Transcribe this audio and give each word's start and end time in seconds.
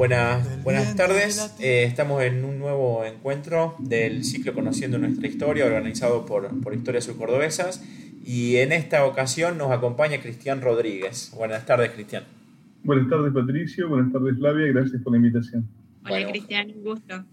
Buenas, 0.00 0.64
buenas 0.64 0.96
tardes. 0.96 1.54
Eh, 1.60 1.84
estamos 1.84 2.22
en 2.22 2.42
un 2.42 2.58
nuevo 2.58 3.04
encuentro 3.04 3.76
del 3.78 4.24
ciclo 4.24 4.54
Conociendo 4.54 4.96
nuestra 4.96 5.28
historia, 5.28 5.66
organizado 5.66 6.24
por, 6.24 6.58
por 6.62 6.72
Historias 6.72 7.04
Subcordobesas. 7.04 7.84
Y 8.24 8.56
en 8.56 8.72
esta 8.72 9.04
ocasión 9.04 9.58
nos 9.58 9.70
acompaña 9.70 10.18
Cristian 10.22 10.62
Rodríguez. 10.62 11.34
Buenas 11.36 11.66
tardes, 11.66 11.90
Cristian. 11.90 12.24
Buenas 12.82 13.10
tardes, 13.10 13.30
Patricio. 13.34 13.90
Buenas 13.90 14.10
tardes, 14.10 14.38
Flavia. 14.38 14.72
Gracias 14.72 15.02
por 15.02 15.12
la 15.12 15.18
invitación. 15.18 15.68
Hola, 16.06 16.26
Cristian. 16.30 16.70
Un 16.76 16.82
gusto. 16.82 17.24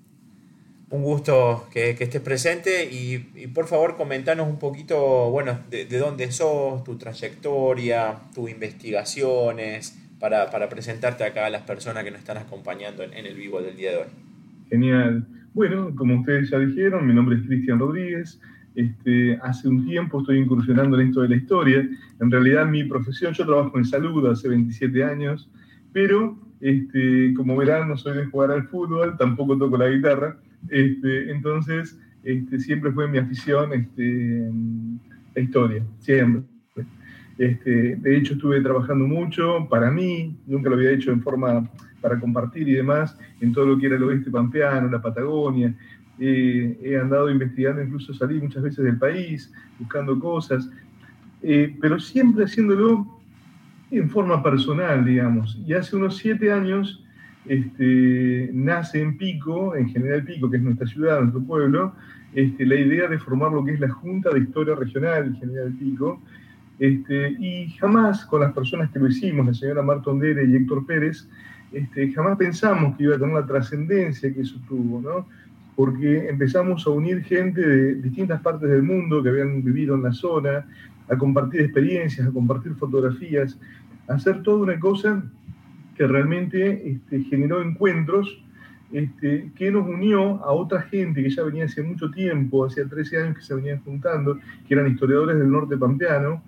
Un 0.90 1.04
gusto 1.04 1.70
que, 1.72 1.92
estés 1.92 2.22
presente 2.22 2.90
y, 2.92 3.48
por 3.48 3.68
favor 3.68 3.96
comentanos 3.96 4.46
un 4.46 4.60
poquito, 4.60 5.32
bueno, 5.32 5.58
de, 5.70 5.86
de 5.86 6.00
dónde 6.00 6.34
sos, 6.34 6.84
tu 6.84 6.98
trayectoria, 6.98 8.20
tus 8.36 8.50
investigaciones, 8.52 10.07
para, 10.20 10.70
presentarte 10.70 11.24
acá 11.24 11.46
a 11.46 11.50
las 11.50 11.64
personas 11.64 12.04
que 12.04 12.12
nos 12.12 12.20
están 12.20 12.38
acompañando 12.38 13.04
en, 13.04 13.14
el 13.14 13.36
vivo 13.36 13.62
del 13.62 13.76
día 13.76 13.92
de 13.92 13.98
hoy. 13.98 14.08
Genial. 14.70 15.26
Bueno, 15.54 15.94
como 15.96 16.20
ustedes 16.20 16.50
ya 16.50 16.60
dijeron, 16.60 17.08
mi 17.08 17.14
nombre 17.14 17.38
es 17.38 17.44
Cristian 17.44 17.80
Rodríguez. 17.80 18.40
Este, 18.76 19.38
hace 19.42 19.68
un 19.68 19.86
tiempo 19.86 20.20
estoy 20.20 20.38
incursionando 20.40 21.00
en 21.00 21.08
esto 21.08 21.22
de 21.22 21.30
la 21.30 21.36
historia. 21.36 21.88
En 22.20 22.32
realidad 22.32 22.66
mi 22.66 22.84
profesión, 22.84 23.34
yo 23.34 23.46
trabajo 23.46 23.78
en 23.78 23.86
salud 23.86 24.30
hace 24.30 24.50
27 24.50 25.04
años, 25.04 25.50
pero 25.94 26.38
este, 26.62 27.34
como 27.36 27.56
verán 27.56 27.90
no 27.90 27.98
soy 27.98 28.18
de 28.18 28.26
jugar 28.26 28.52
al 28.52 28.68
fútbol, 28.68 29.18
tampoco 29.18 29.58
toco 29.58 29.78
la 29.78 29.90
guitarra. 29.90 30.38
Este, 30.70 31.32
entonces 31.32 32.00
este, 32.24 32.60
siempre 32.60 32.92
fue 32.92 33.08
mi 33.08 33.18
afición 33.18 33.74
este, 33.74 34.52
la 35.34 35.42
historia, 35.42 35.84
siempre. 36.00 36.44
Este, 37.38 37.96
de 37.96 38.18
hecho, 38.18 38.34
estuve 38.34 38.62
trabajando 38.62 39.06
mucho 39.08 39.68
para 39.70 39.92
mí, 39.92 40.36
nunca 40.48 40.70
lo 40.70 40.76
había 40.76 40.92
hecho 40.92 41.12
en 41.12 41.22
forma 41.22 41.70
para 42.02 42.20
compartir 42.20 42.68
y 42.68 42.74
demás, 42.74 43.18
en 43.42 43.54
todo 43.54 43.66
lo 43.66 43.78
que 43.78 43.88
era 43.88 43.96
el 43.96 44.04
oeste 44.04 44.32
pampeano, 44.32 44.90
la 44.90 45.02
Patagonia. 45.02 45.76
he 46.20 46.98
andado 47.00 47.30
investigando, 47.30 47.82
incluso 47.82 48.14
salí 48.14 48.40
muchas 48.40 48.64
veces 48.64 48.84
del 48.84 48.98
país, 48.98 49.52
buscando 49.80 50.20
cosas, 50.20 50.70
eh, 51.44 51.76
pero 51.80 52.00
siempre 52.00 52.46
haciéndolo 52.46 53.06
en 53.92 54.10
forma 54.10 54.42
personal, 54.42 55.06
digamos. 55.06 55.60
Y 55.66 55.74
hace 55.74 55.96
unos 55.96 56.18
siete 56.18 56.52
años 56.52 57.04
este, 57.46 58.50
nace 58.54 59.02
en 59.02 59.18
Pico, 59.18 59.76
en 59.76 59.90
General 59.90 60.24
Pico, 60.24 60.50
que 60.50 60.58
es 60.58 60.64
nuestra 60.64 60.88
ciudad, 60.88 61.22
nuestro 61.22 61.44
pueblo, 61.44 61.94
este, 62.34 62.66
la 62.66 62.76
idea 62.76 63.08
de 63.08 63.20
formar 63.20 63.52
lo 63.52 63.64
que 63.64 63.74
es 63.74 63.80
la 63.80 63.90
Junta 63.90 64.32
de 64.32 64.42
Historia 64.42 64.76
Regional 64.76 65.36
General 65.40 65.72
Pico, 65.74 66.22
este, 66.80 67.32
y 67.40 67.70
jamás 67.80 68.26
con 68.26 68.42
las 68.42 68.54
personas 68.54 68.92
que 68.92 69.00
lo 69.00 69.08
hicimos, 69.08 69.46
la 69.48 69.54
señora 69.54 69.82
Marta 69.82 70.12
Ondere 70.12 70.46
y 70.46 70.56
Héctor 70.56 70.86
Pérez, 70.86 71.28
este, 71.72 72.12
jamás 72.12 72.38
pensamos 72.38 72.96
que 72.96 73.04
iba 73.04 73.16
a 73.16 73.20
tener 73.20 73.34
la 73.34 73.46
trascendencia 73.46 74.34
que 74.34 74.42
eso 74.42 74.60
tuvo, 74.68 75.02
¿no? 75.02 75.28
Porque 75.76 76.30
empezamos 76.30 76.86
a 76.86 76.92
unir 76.92 77.24
gente 77.24 77.62
de 77.62 77.96
distintas 77.96 78.42
partes 78.42 78.70
del 78.70 78.84
mundo 78.84 79.22
que 79.22 79.30
habían 79.30 79.64
vivido 79.64 79.96
en 79.96 80.04
la 80.04 80.12
zona, 80.12 80.66
a 81.10 81.18
compartir 81.18 81.62
experiencias, 81.62 82.28
a 82.28 82.32
compartir 82.32 82.74
fotografías, 82.76 83.58
a 84.08 84.14
hacer 84.14 84.44
toda 84.44 84.64
una 84.64 84.80
cosa 84.80 85.24
que 85.96 86.06
realmente 86.06 86.90
este, 86.90 87.24
generó 87.24 87.62
encuentros 87.62 88.42
este, 88.92 89.52
que 89.56 89.72
nos 89.72 89.86
unió 89.88 90.44
a 90.44 90.52
otra 90.52 90.82
gente 90.84 91.22
que 91.22 91.30
ya 91.30 91.44
venía 91.44 91.66
hace 91.66 91.84
mucho 91.84 92.10
tiempo, 92.12 92.66
hacía 92.66 92.88
13 92.88 93.22
años 93.22 93.38
que 93.38 93.44
se 93.44 93.54
venían 93.54 93.80
juntando, 93.84 94.38
que 94.68 94.74
eran 94.74 94.88
historiadores 94.88 95.38
del 95.38 95.52
norte 95.52 95.76
pampeano, 95.76 96.42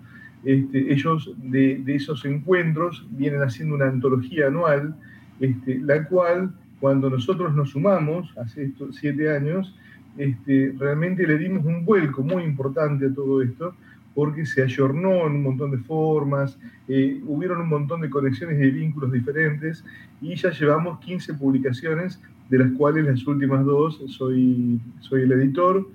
este, 0.44 0.92
ellos 0.92 1.32
de, 1.36 1.82
esos 1.86 2.24
encuentros 2.24 3.06
vienen 3.10 3.42
haciendo 3.42 3.74
una 3.74 3.88
antología 3.88 4.46
anual, 4.46 4.94
este, 5.38 5.78
la 5.78 6.04
cual 6.04 6.52
cuando 6.80 7.10
nosotros 7.10 7.54
nos 7.54 7.70
sumamos, 7.70 8.32
hace 8.38 8.72
siete 8.92 9.30
años, 9.30 9.74
este, 10.16 10.74
realmente 10.78 11.26
le 11.26 11.38
dimos 11.38 11.64
un 11.64 11.84
vuelco 11.84 12.22
muy 12.22 12.42
importante 12.42 13.06
a 13.06 13.14
todo 13.14 13.42
esto, 13.42 13.74
porque 14.14 14.44
se 14.44 14.62
ayornó 14.62 15.26
en 15.26 15.34
un 15.34 15.42
montón 15.42 15.70
de 15.70 15.78
formas, 15.78 16.58
eh, 16.88 17.20
hubieron 17.26 17.60
un 17.60 17.68
montón 17.68 18.00
de 18.00 18.10
conexiones 18.10 18.60
y 18.60 18.70
vínculos 18.70 19.12
diferentes, 19.12 19.84
y 20.20 20.34
ya 20.34 20.50
llevamos 20.50 21.00
15 21.00 21.34
publicaciones, 21.34 22.20
de 22.48 22.58
las 22.58 22.72
cuales 22.72 23.04
las 23.04 23.24
últimas 23.26 23.64
dos 23.64 24.02
soy, 24.08 24.80
soy 25.00 25.22
el 25.22 25.32
editor. 25.32 25.86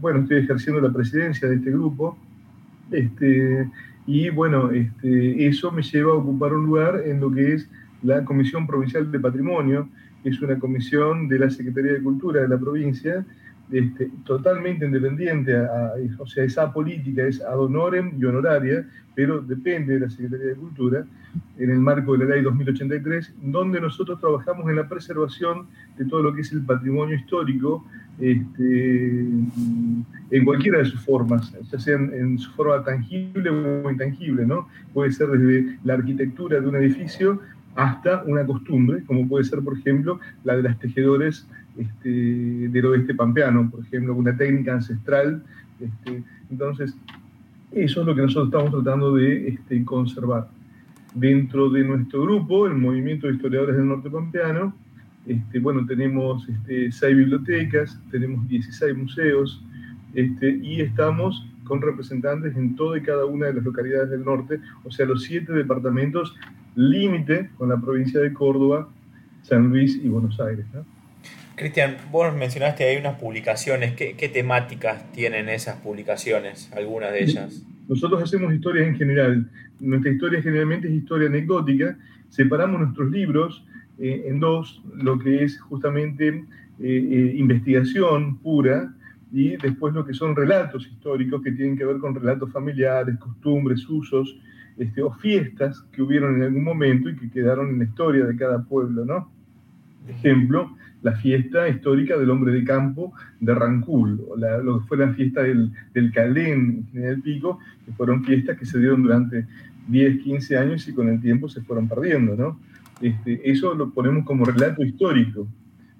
bueno, 0.00 0.20
estoy 0.20 0.38
ejerciendo 0.38 0.80
la 0.80 0.92
presidencia 0.92 1.48
de 1.48 1.54
este 1.54 1.70
grupo, 1.70 2.18
este, 2.90 3.68
y 4.06 4.30
bueno, 4.30 4.70
este, 4.70 5.46
eso 5.46 5.70
me 5.70 5.82
lleva 5.82 6.12
a 6.12 6.16
ocupar 6.16 6.54
un 6.54 6.66
lugar 6.66 7.02
en 7.04 7.20
lo 7.20 7.30
que 7.30 7.54
es 7.54 7.70
la 8.02 8.24
Comisión 8.24 8.66
Provincial 8.66 9.10
de 9.10 9.20
Patrimonio, 9.20 9.88
que 10.22 10.30
es 10.30 10.40
una 10.40 10.58
comisión 10.58 11.28
de 11.28 11.38
la 11.38 11.50
Secretaría 11.50 11.92
de 11.92 12.02
Cultura 12.02 12.40
de 12.42 12.48
la 12.48 12.58
provincia, 12.58 13.24
este, 13.70 14.10
totalmente 14.24 14.86
independiente, 14.86 15.54
o 16.18 16.26
sea, 16.26 16.44
esa 16.44 16.72
política 16.72 17.26
es 17.26 17.42
ad 17.42 17.58
honorem 17.58 18.12
y 18.18 18.24
honoraria, 18.24 18.88
pero 19.14 19.42
depende 19.42 19.94
de 19.94 20.00
la 20.00 20.10
Secretaría 20.10 20.46
de 20.46 20.54
Cultura, 20.54 21.04
en 21.58 21.70
el 21.70 21.78
marco 21.78 22.16
de 22.16 22.24
la 22.24 22.34
Ley 22.36 22.42
2083, 22.42 23.34
donde 23.42 23.80
nosotros 23.80 24.18
trabajamos 24.20 24.70
en 24.70 24.76
la 24.76 24.88
preservación 24.88 25.66
de 25.98 26.06
todo 26.06 26.22
lo 26.22 26.32
que 26.32 26.40
es 26.40 26.52
el 26.52 26.62
patrimonio 26.62 27.16
histórico 27.16 27.84
este, 28.20 29.20
en 30.30 30.44
cualquiera 30.44 30.78
de 30.78 30.86
sus 30.86 31.00
formas, 31.04 31.52
ya 31.70 31.78
sea 31.78 31.96
en, 31.96 32.38
su 32.38 32.50
forma 32.52 32.82
tangible 32.84 33.50
o 33.50 33.90
intangible, 33.90 34.46
¿no? 34.46 34.68
Puede 34.92 35.12
ser 35.12 35.28
desde 35.28 35.78
la 35.84 35.94
arquitectura 35.94 36.60
de 36.60 36.68
un 36.68 36.76
edificio 36.76 37.40
hasta 37.74 38.24
una 38.24 38.44
costumbre, 38.44 39.04
como 39.04 39.26
puede 39.28 39.44
ser, 39.44 39.60
por 39.60 39.78
ejemplo, 39.78 40.18
la 40.44 40.56
de 40.56 40.64
las 40.64 40.78
tejedores 40.78 41.46
este, 41.76 42.08
del 42.08 42.86
oeste 42.86 43.14
pampeano, 43.14 43.70
por 43.70 43.80
ejemplo, 43.80 44.14
una 44.14 44.36
técnica 44.36 44.74
ancestral. 44.74 45.42
Este, 45.80 46.24
entonces, 46.50 46.96
eso 47.70 48.00
es 48.00 48.06
lo 48.06 48.14
que 48.14 48.22
nosotros 48.22 48.48
estamos 48.48 48.70
tratando 48.72 49.14
de 49.14 49.48
este, 49.48 49.84
conservar. 49.84 50.48
Dentro 51.14 51.70
de 51.70 51.84
nuestro 51.84 52.22
grupo, 52.22 52.66
el 52.66 52.74
Movimiento 52.74 53.26
de 53.26 53.34
Historiadores 53.34 53.76
del 53.76 53.88
Norte 53.88 54.10
Pampeano, 54.10 54.74
este, 55.28 55.58
bueno, 55.58 55.84
tenemos 55.86 56.48
este, 56.48 56.90
seis 56.90 57.16
bibliotecas, 57.16 58.00
tenemos 58.10 58.48
16 58.48 58.96
museos 58.96 59.62
este, 60.14 60.58
y 60.62 60.80
estamos 60.80 61.46
con 61.64 61.82
representantes 61.82 62.56
en 62.56 62.76
toda 62.76 62.96
y 62.96 63.02
cada 63.02 63.26
una 63.26 63.46
de 63.46 63.54
las 63.54 63.64
localidades 63.64 64.08
del 64.08 64.24
norte, 64.24 64.58
o 64.84 64.90
sea, 64.90 65.04
los 65.04 65.22
siete 65.22 65.52
departamentos 65.52 66.34
límite 66.74 67.50
con 67.58 67.68
la 67.68 67.76
provincia 67.76 68.20
de 68.20 68.32
Córdoba, 68.32 68.88
San 69.42 69.68
Luis 69.68 70.00
y 70.02 70.08
Buenos 70.08 70.40
Aires. 70.40 70.64
Cristian, 71.56 71.96
vos 72.10 72.34
mencionaste 72.34 72.84
ahí 72.84 72.96
unas 72.96 73.18
publicaciones. 73.18 73.94
¿Qué, 73.94 74.14
¿Qué, 74.16 74.28
temáticas 74.28 75.12
tienen 75.12 75.48
esas 75.48 75.76
publicaciones, 75.76 76.70
algunas 76.74 77.12
de 77.12 77.24
ellas? 77.24 77.62
Nosotros 77.88 78.22
hacemos 78.22 78.54
historias 78.54 78.86
en 78.86 78.96
general. 78.96 79.50
Nuestra 79.80 80.10
historia 80.10 80.40
generalmente 80.40 80.88
es 80.88 80.94
historia 80.94 81.28
anecdótica. 81.28 81.98
Separamos 82.30 82.80
nuestros 82.80 83.10
libros 83.10 83.64
eh, 83.98 84.24
en 84.26 84.38
dos, 84.40 84.82
lo 84.94 85.18
que 85.18 85.42
es 85.42 85.60
justamente 85.60 86.28
eh, 86.28 86.44
eh, 86.80 87.34
investigación 87.36 88.38
pura 88.38 88.94
y 89.32 89.56
después 89.56 89.92
lo 89.92 90.06
que 90.06 90.14
son 90.14 90.36
relatos 90.36 90.86
históricos 90.86 91.42
que 91.42 91.52
tienen 91.52 91.76
que 91.76 91.84
ver 91.84 91.98
con 91.98 92.14
relatos 92.14 92.52
familiares, 92.52 93.18
costumbres, 93.18 93.88
usos 93.88 94.38
este, 94.76 95.02
o 95.02 95.12
fiestas 95.12 95.80
que 95.92 96.02
hubieron 96.02 96.36
en 96.36 96.42
algún 96.42 96.62
momento 96.62 97.10
y 97.10 97.16
que 97.16 97.28
quedaron 97.28 97.70
en 97.70 97.78
la 97.78 97.84
historia 97.84 98.24
de 98.24 98.36
cada 98.36 98.62
pueblo, 98.62 99.04
¿no? 99.04 99.30
Ejemplo, 100.06 100.70
la 101.02 101.12
fiesta 101.16 101.68
histórica 101.68 102.16
del 102.16 102.30
hombre 102.30 102.52
de 102.52 102.64
campo 102.64 103.12
de 103.40 103.54
Rancul, 103.54 104.20
o 104.28 104.36
lo 104.36 104.80
que 104.80 104.86
fue 104.86 104.96
la 104.96 105.12
fiesta 105.12 105.42
del, 105.42 105.72
del 105.92 106.12
Calén 106.12 106.86
en 106.94 107.04
el 107.04 107.20
Pico, 107.20 107.58
que 107.84 107.92
fueron 107.92 108.24
fiestas 108.24 108.56
que 108.56 108.64
se 108.64 108.78
dieron 108.78 109.02
durante 109.02 109.46
10, 109.88 110.22
15 110.22 110.56
años 110.56 110.88
y 110.88 110.94
con 110.94 111.08
el 111.08 111.20
tiempo 111.20 111.48
se 111.48 111.60
fueron 111.62 111.88
perdiendo, 111.88 112.36
¿no? 112.36 112.60
Este, 113.00 113.50
eso 113.50 113.74
lo 113.74 113.90
ponemos 113.90 114.24
como 114.24 114.44
relato 114.44 114.82
histórico, 114.84 115.46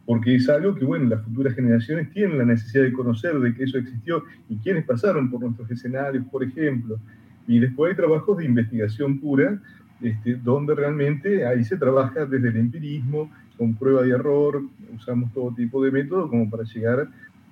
porque 0.05 0.35
es 0.35 0.49
algo 0.49 0.75
que, 0.75 0.85
bueno, 0.85 1.09
las 1.09 1.23
futuras 1.23 1.55
generaciones 1.55 2.11
tienen 2.11 2.39
la 2.39 2.45
necesidad 2.45 2.85
de 2.85 2.93
conocer 2.93 3.39
de 3.39 3.55
que 3.55 3.65
eso 3.65 3.79
existió 3.79 4.25
y 4.49 4.57
quiénes 4.57 4.85
pasaron 4.85 5.31
por 5.31 5.41
nuestros 5.41 5.71
escenarios, 5.71 6.25
por 6.27 6.43
ejemplo. 6.43 6.99
Y 7.47 7.61
después 7.61 7.91
hay 7.91 7.97
trabajos 7.97 8.39
de 8.39 8.47
investigación 8.47 9.19
pura, 9.19 9.61
este, 10.01 10.37
donde 10.37 10.75
realmente 10.75 11.45
ahí 11.47 11.65
se 11.65 11.77
trabaja 11.77 12.25
desde 12.27 12.49
el 12.49 12.57
empirismo, 12.57 13.31
con 13.57 13.75
prueba 13.75 14.07
y 14.07 14.11
error, 14.11 14.63
usamos 14.95 15.33
todo 15.33 15.53
tipo 15.53 15.85
de 15.85 15.91
métodos 15.91 16.31
como 16.31 16.49
para 16.49 16.63
llegar 16.63 17.09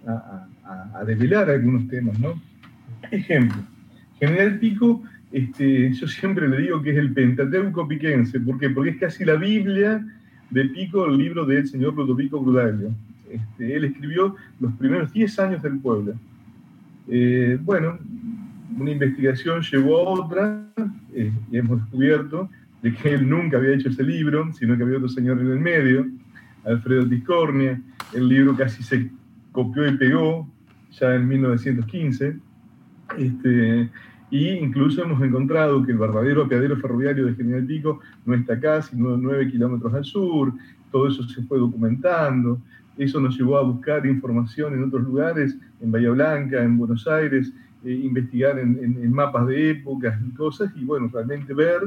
a, 0.06 0.46
a, 0.64 0.98
a 1.00 1.04
desvelar 1.04 1.50
algunos 1.50 1.88
temas, 1.88 2.18
¿no? 2.20 2.40
Ejemplo, 3.10 3.60
General 4.18 4.58
Pico 4.58 5.02
este, 5.32 5.92
yo 5.92 6.06
siempre 6.06 6.48
le 6.48 6.58
digo 6.58 6.82
que 6.82 6.90
es 6.90 6.96
el 6.96 7.12
Pentateuco 7.12 7.88
piquense. 7.88 8.40
¿Por 8.40 8.58
qué? 8.58 8.70
Porque 8.70 8.90
es 8.90 8.96
casi 8.96 9.24
la 9.24 9.34
Biblia 9.34 10.04
de 10.50 10.64
Pico, 10.66 11.06
el 11.06 11.18
libro 11.18 11.44
del 11.44 11.66
señor 11.66 11.94
Ludovico 11.94 12.40
Grudaglio. 12.40 12.90
Este, 13.30 13.74
él 13.74 13.84
escribió 13.84 14.36
los 14.60 14.72
primeros 14.74 15.12
10 15.12 15.38
años 15.40 15.62
del 15.62 15.78
pueblo. 15.78 16.14
Eh, 17.08 17.58
bueno, 17.60 17.98
una 18.78 18.90
investigación 18.90 19.62
llevó 19.62 19.98
a 19.98 20.24
otra 20.24 20.62
eh, 21.14 21.32
y 21.50 21.56
hemos 21.56 21.80
descubierto 21.80 22.48
de 22.82 22.94
que 22.94 23.14
él 23.14 23.28
nunca 23.28 23.56
había 23.56 23.74
hecho 23.74 23.88
ese 23.88 24.04
libro, 24.04 24.52
sino 24.52 24.76
que 24.76 24.84
había 24.84 24.98
otro 24.98 25.08
señor 25.08 25.40
en 25.40 25.50
el 25.50 25.58
medio, 25.58 26.06
Alfredo 26.64 27.08
Tiscornia. 27.08 27.80
El 28.14 28.28
libro 28.28 28.56
casi 28.56 28.82
se 28.82 29.10
copió 29.50 29.88
y 29.88 29.96
pegó 29.96 30.48
ya 30.92 31.14
en 31.14 31.26
1915. 31.26 32.36
Este, 33.18 33.90
y 34.30 34.48
incluso 34.48 35.02
hemos 35.02 35.22
encontrado 35.22 35.84
que 35.84 35.92
el 35.92 35.98
verdadero 35.98 36.44
apeadero 36.44 36.76
ferroviario 36.76 37.26
de 37.26 37.34
General 37.34 37.64
Pico 37.64 38.00
no 38.24 38.34
está 38.34 38.54
acá, 38.54 38.82
sino 38.82 39.16
9 39.16 39.50
kilómetros 39.50 39.94
al 39.94 40.04
sur. 40.04 40.52
Todo 40.90 41.08
eso 41.08 41.22
se 41.28 41.42
fue 41.42 41.58
documentando. 41.58 42.58
Eso 42.98 43.20
nos 43.20 43.36
llevó 43.36 43.58
a 43.58 43.62
buscar 43.62 44.04
información 44.06 44.74
en 44.74 44.84
otros 44.84 45.02
lugares, 45.02 45.56
en 45.80 45.92
Bahía 45.92 46.10
Blanca, 46.10 46.62
en 46.62 46.78
Buenos 46.78 47.06
Aires, 47.06 47.52
eh, 47.84 47.92
investigar 47.92 48.58
en, 48.58 49.12
mapas 49.12 49.46
de 49.46 49.70
épocas 49.70 50.18
y 50.26 50.30
cosas, 50.34 50.72
y 50.74 50.84
bueno, 50.84 51.08
realmente 51.12 51.52
ver 51.54 51.82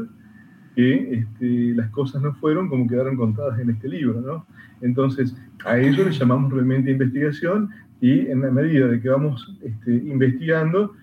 que 0.76 1.14
este, 1.14 1.74
las 1.74 1.90
cosas 1.90 2.22
no 2.22 2.34
fueron 2.36 2.70
como 2.70 2.88
quedaron 2.88 3.18
contadas 3.18 3.60
en 3.60 3.72
este 3.72 3.90
libro, 3.90 4.22
¿no? 4.22 4.46
Entonces, 4.82 5.36
a 5.66 5.78
eso 5.78 6.06
le 6.06 6.12
llamamos 6.12 6.54
realmente 6.54 6.92
investigación 6.92 7.70
y 8.00 8.28
en 8.28 8.42
la 8.42 8.52
medida 8.52 8.88
de 8.88 9.02
que 9.02 9.10
vamos 9.10 9.58
este, 9.62 9.96
investigando, 9.96 10.94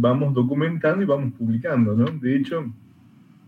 vamos 0.00 0.34
documentando 0.34 1.02
y 1.02 1.06
vamos 1.06 1.32
publicando, 1.34 1.94
¿no? 1.94 2.04
De 2.04 2.36
hecho, 2.36 2.64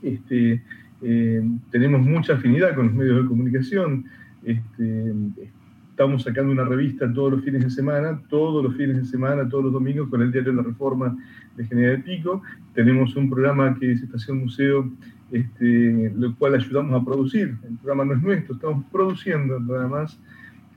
este, 0.03 0.63
eh, 1.03 1.43
tenemos 1.71 2.01
mucha 2.03 2.35
afinidad 2.35 2.75
con 2.75 2.87
los 2.87 2.95
medios 2.95 3.23
de 3.23 3.29
comunicación. 3.29 4.05
Este, 4.45 5.13
estamos 5.91 6.23
sacando 6.23 6.53
una 6.53 6.65
revista 6.65 7.13
todos 7.13 7.33
los 7.33 7.45
fines 7.45 7.65
de 7.65 7.71
semana, 7.71 8.21
todos 8.29 8.65
los 8.65 8.77
fines 8.77 8.97
de 8.97 9.05
semana, 9.05 9.49
todos 9.49 9.65
los 9.65 9.73
domingos 9.73 10.09
con 10.09 10.23
el 10.23 10.33
diario 10.33 10.53
La 10.53 10.63
Reforma 10.63 11.17
de 11.57 11.65
General 11.65 12.03
Pico. 12.03 12.43
Tenemos 12.75 13.15
un 13.17 13.29
programa 13.29 13.77
que 13.79 13.93
es 13.93 14.03
Estación 14.03 14.39
Museo, 14.39 14.91
este, 15.33 16.13
lo 16.17 16.35
cual 16.37 16.55
ayudamos 16.55 17.01
a 17.01 17.05
producir. 17.05 17.57
El 17.69 17.77
programa 17.79 18.05
no 18.05 18.15
es 18.15 18.23
nuestro, 18.23 18.55
estamos 18.55 18.85
produciendo 18.91 19.61
nada 19.61 19.89
más 19.89 20.19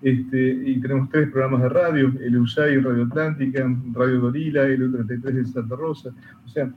este, 0.01 0.61
y 0.65 0.79
tenemos 0.81 1.09
tres 1.09 1.29
programas 1.29 1.61
de 1.61 1.69
radio, 1.69 2.13
el 2.19 2.37
USAI, 2.37 2.77
Radio 2.79 3.03
Atlántica, 3.03 3.69
Radio 3.93 4.19
Dorila, 4.19 4.63
el 4.63 4.91
U33 4.91 5.21
de 5.21 5.45
Santa 5.45 5.75
Rosa. 5.75 6.09
O 6.45 6.49
sea, 6.49 6.71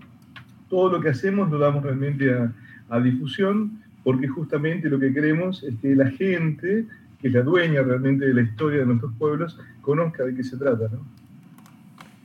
todo 0.69 0.93
lo 0.93 1.00
que 1.00 1.09
hacemos 1.09 1.50
lo 1.50 1.59
damos 1.59 1.82
realmente 1.82 2.32
a, 2.32 2.53
a 2.91 3.00
difusión 3.00 3.82
porque 4.05 4.29
justamente 4.29 4.88
lo 4.88 5.00
que 5.00 5.12
queremos 5.12 5.65
es 5.65 5.75
que 5.81 5.97
la 5.97 6.11
gente, 6.11 6.85
que 7.21 7.29
es 7.29 7.32
la 7.32 7.43
dueña 7.43 7.82
realmente 7.82 8.26
de 8.26 8.35
la 8.35 8.43
historia 8.43 8.81
de 8.81 8.87
nuestros 8.87 9.12
pueblos, 9.19 9.59
conozca 9.81 10.25
de 10.25 10.35
qué 10.35 10.44
se 10.44 10.59
trata, 10.59 10.88
¿no? 10.93 11.05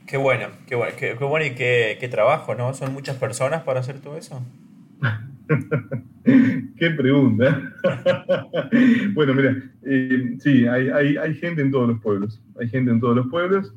Qué 0.06 0.16
bueno, 0.16 0.48
qué 0.66 0.74
bueno, 0.74 0.92
qué, 0.98 1.16
qué 1.16 1.24
bueno 1.24 1.46
y 1.46 1.54
qué, 1.54 1.96
qué 1.98 2.08
trabajo, 2.08 2.54
¿no? 2.54 2.74
¿Son 2.74 2.92
muchas 2.92 3.16
personas 3.16 3.62
para 3.62 3.80
hacer 3.80 4.00
todo 4.00 4.16
eso? 4.16 4.42
Qué 6.76 6.90
pregunta. 6.90 7.60
bueno, 9.14 9.34
mira, 9.34 9.56
eh, 9.84 10.36
sí, 10.38 10.66
hay, 10.66 11.34
gente 11.34 11.62
en 11.62 11.70
todos 11.70 11.88
los 11.88 12.00
pueblos. 12.00 12.40
Hay 12.60 12.68
gente 12.68 12.90
en 12.90 13.00
todos 13.00 13.16
los 13.16 13.26
pueblos. 13.28 13.74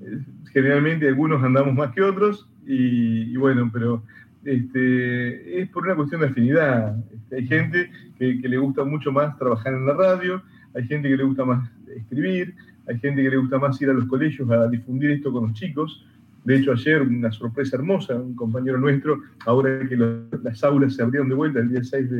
Eh, 0.00 0.18
generalmente 0.52 1.08
algunos 1.08 1.42
andamos 1.42 1.74
más 1.74 1.92
que 1.92 2.02
otros 2.02 2.48
y, 2.66 3.36
bueno, 3.36 3.70
pero 3.72 4.02
este, 4.44 5.60
es 5.60 5.68
por 5.70 5.84
una 5.84 5.96
cuestión 5.96 6.22
de 6.22 6.28
afinidad. 6.28 6.96
Este, 7.12 7.36
hay 7.36 7.46
gente 7.46 7.90
que, 8.18 8.34
le 8.34 8.56
gusta 8.56 8.84
mucho 8.84 9.12
más 9.12 9.36
trabajar 9.36 9.74
en 9.74 9.86
la 9.86 9.94
radio, 9.94 10.42
hay 10.74 10.86
gente 10.86 11.08
que 11.08 11.16
le 11.16 11.24
gusta 11.24 11.44
más 11.44 11.70
escribir, 11.94 12.54
hay 12.86 12.98
gente 12.98 13.22
que 13.22 13.30
le 13.30 13.36
gusta 13.36 13.58
más 13.58 13.80
ir 13.82 13.90
a 13.90 13.92
los 13.92 14.06
colegios 14.06 14.50
a 14.50 14.68
difundir 14.68 15.10
esto 15.10 15.32
con 15.32 15.48
los 15.48 15.52
chicos. 15.54 16.06
De 16.44 16.56
hecho, 16.56 16.72
ayer 16.72 17.00
una 17.00 17.32
sorpresa 17.32 17.76
hermosa, 17.76 18.14
un 18.16 18.34
compañero 18.34 18.78
nuestro, 18.78 19.22
ahora 19.46 19.88
que 19.88 19.96
las 19.96 20.62
aulas 20.62 20.94
se 20.94 21.02
abrieron 21.02 21.28
de 21.30 21.34
vuelta 21.34 21.58
el 21.58 21.70
día 21.70 21.82
6 21.82 22.10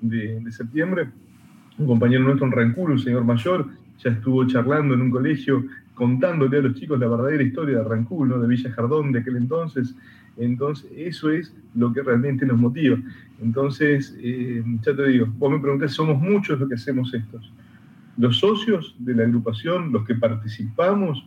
de, 0.00 0.52
septiembre, 0.52 1.08
un 1.78 1.86
compañero 1.86 2.22
nuestro 2.22 2.46
en 2.46 2.52
Rancul, 2.52 2.92
un 2.92 2.98
señor 3.00 3.24
mayor, 3.24 3.66
ya 3.98 4.10
estuvo 4.10 4.46
charlando 4.46 4.94
en 4.94 5.00
un 5.00 5.10
colegio 5.10 5.64
contándole 5.94 6.58
a 6.58 6.62
los 6.62 6.74
chicos 6.74 6.98
la 7.00 7.08
verdadera 7.08 7.42
historia 7.42 7.78
de 7.78 7.84
Rancul, 7.84 8.28
¿no? 8.28 8.38
de 8.38 8.46
Villa 8.46 8.70
Jardón 8.70 9.10
de 9.12 9.20
aquel 9.20 9.36
entonces. 9.36 9.94
Entonces, 10.36 10.90
eso 10.96 11.30
es 11.30 11.52
lo 11.74 11.92
que 11.92 12.02
realmente 12.02 12.46
nos 12.46 12.58
motiva. 12.58 12.96
Entonces, 13.40 14.16
eh, 14.20 14.62
ya 14.82 14.94
te 14.94 15.06
digo, 15.08 15.26
vos 15.36 15.50
me 15.50 15.58
preguntás, 15.58 15.92
somos 15.92 16.20
muchos 16.20 16.60
los 16.60 16.68
que 16.68 16.74
hacemos 16.76 17.12
estos. 17.12 17.52
Los 18.18 18.38
socios 18.38 18.94
de 18.98 19.14
la 19.14 19.24
agrupación, 19.24 19.92
los 19.92 20.04
que 20.04 20.14
participamos, 20.14 21.26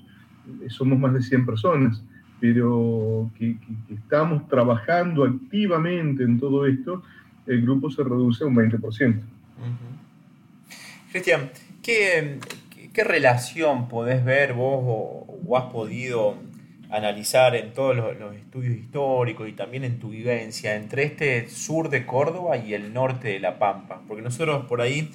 somos 0.69 0.97
más 0.97 1.13
de 1.13 1.21
100 1.21 1.45
personas 1.45 2.03
pero 2.39 3.29
que, 3.37 3.55
estamos 3.93 4.47
trabajando 4.47 5.23
activamente 5.23 6.23
en 6.23 6.39
todo 6.39 6.65
esto, 6.65 7.03
el 7.45 7.61
grupo 7.61 7.89
se 7.89 8.03
reduce 8.03 8.43
a 8.43 8.47
un 8.47 8.55
20%. 8.55 9.19
Cristian, 11.11 11.49
¿qué, 11.81 12.39
relación 12.95 13.87
podés 13.87 14.25
ver 14.25 14.53
vos 14.53 14.83
o, 14.83 15.57
has 15.57 15.71
podido 15.71 16.35
analizar 16.89 17.55
en 17.55 17.73
todos 17.73 17.95
los, 17.95 18.35
estudios 18.35 18.75
históricos 18.75 19.47
y 19.47 19.53
también 19.53 19.83
en 19.83 19.99
tu 19.99 20.09
vivencia 20.09 20.75
entre 20.75 21.03
este 21.03 21.49
sur 21.49 21.89
de 21.89 22.05
Córdoba 22.05 22.57
y 22.57 22.73
el 22.73 22.93
norte 22.93 23.29
de 23.29 23.39
La 23.39 23.59
Pampa? 23.59 24.01
Porque 24.07 24.21
nosotros 24.21 24.65
por 24.65 24.81
ahí 24.81 25.09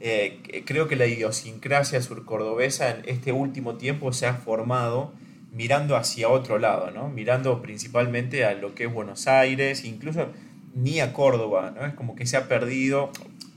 eh, 0.00 0.62
creo 0.64 0.88
que 0.88 0.96
la 0.96 1.06
idiosincrasia 1.06 2.00
surcordobesa 2.00 2.90
en 2.90 3.02
este 3.06 3.32
último 3.32 3.74
tiempo 3.76 4.12
se 4.12 4.26
ha 4.26 4.34
formado 4.34 5.12
mirando 5.56 5.96
hacia 5.96 6.28
otro 6.28 6.58
lado, 6.58 6.90
¿no? 6.90 7.08
Mirando 7.08 7.62
principalmente 7.62 8.44
a 8.44 8.52
lo 8.52 8.74
que 8.74 8.84
es 8.84 8.92
Buenos 8.92 9.26
Aires, 9.26 9.86
incluso 9.86 10.28
ni 10.74 11.00
a 11.00 11.14
Córdoba, 11.14 11.72
¿no? 11.74 11.86
Es 11.86 11.94
como 11.94 12.14
que 12.14 12.26
se 12.26 12.36
ha 12.36 12.46
perdido, 12.46 13.10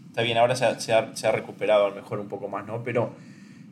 está 0.08 0.22
bien, 0.22 0.38
ahora 0.38 0.56
se 0.56 0.94
ha, 0.94 1.32
recuperado 1.34 1.88
a 1.88 1.90
lo 1.90 1.96
mejor 1.96 2.22
un 2.22 2.30
poco 2.30 2.48
más, 2.48 2.66
¿no? 2.66 2.86
Pero 2.86 3.12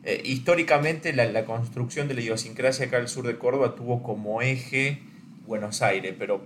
eh, 0.04 0.20
históricamente 0.26 1.14
la, 1.14 1.44
construcción 1.46 2.06
de 2.06 2.14
la 2.14 2.20
idiosincrasia 2.20 2.86
acá 2.86 2.98
al 2.98 3.08
sur 3.08 3.26
de 3.26 3.38
Córdoba 3.38 3.74
tuvo 3.74 4.02
como 4.02 4.42
eje 4.42 5.00
Buenos 5.46 5.80
Aires, 5.80 6.14
pero 6.18 6.44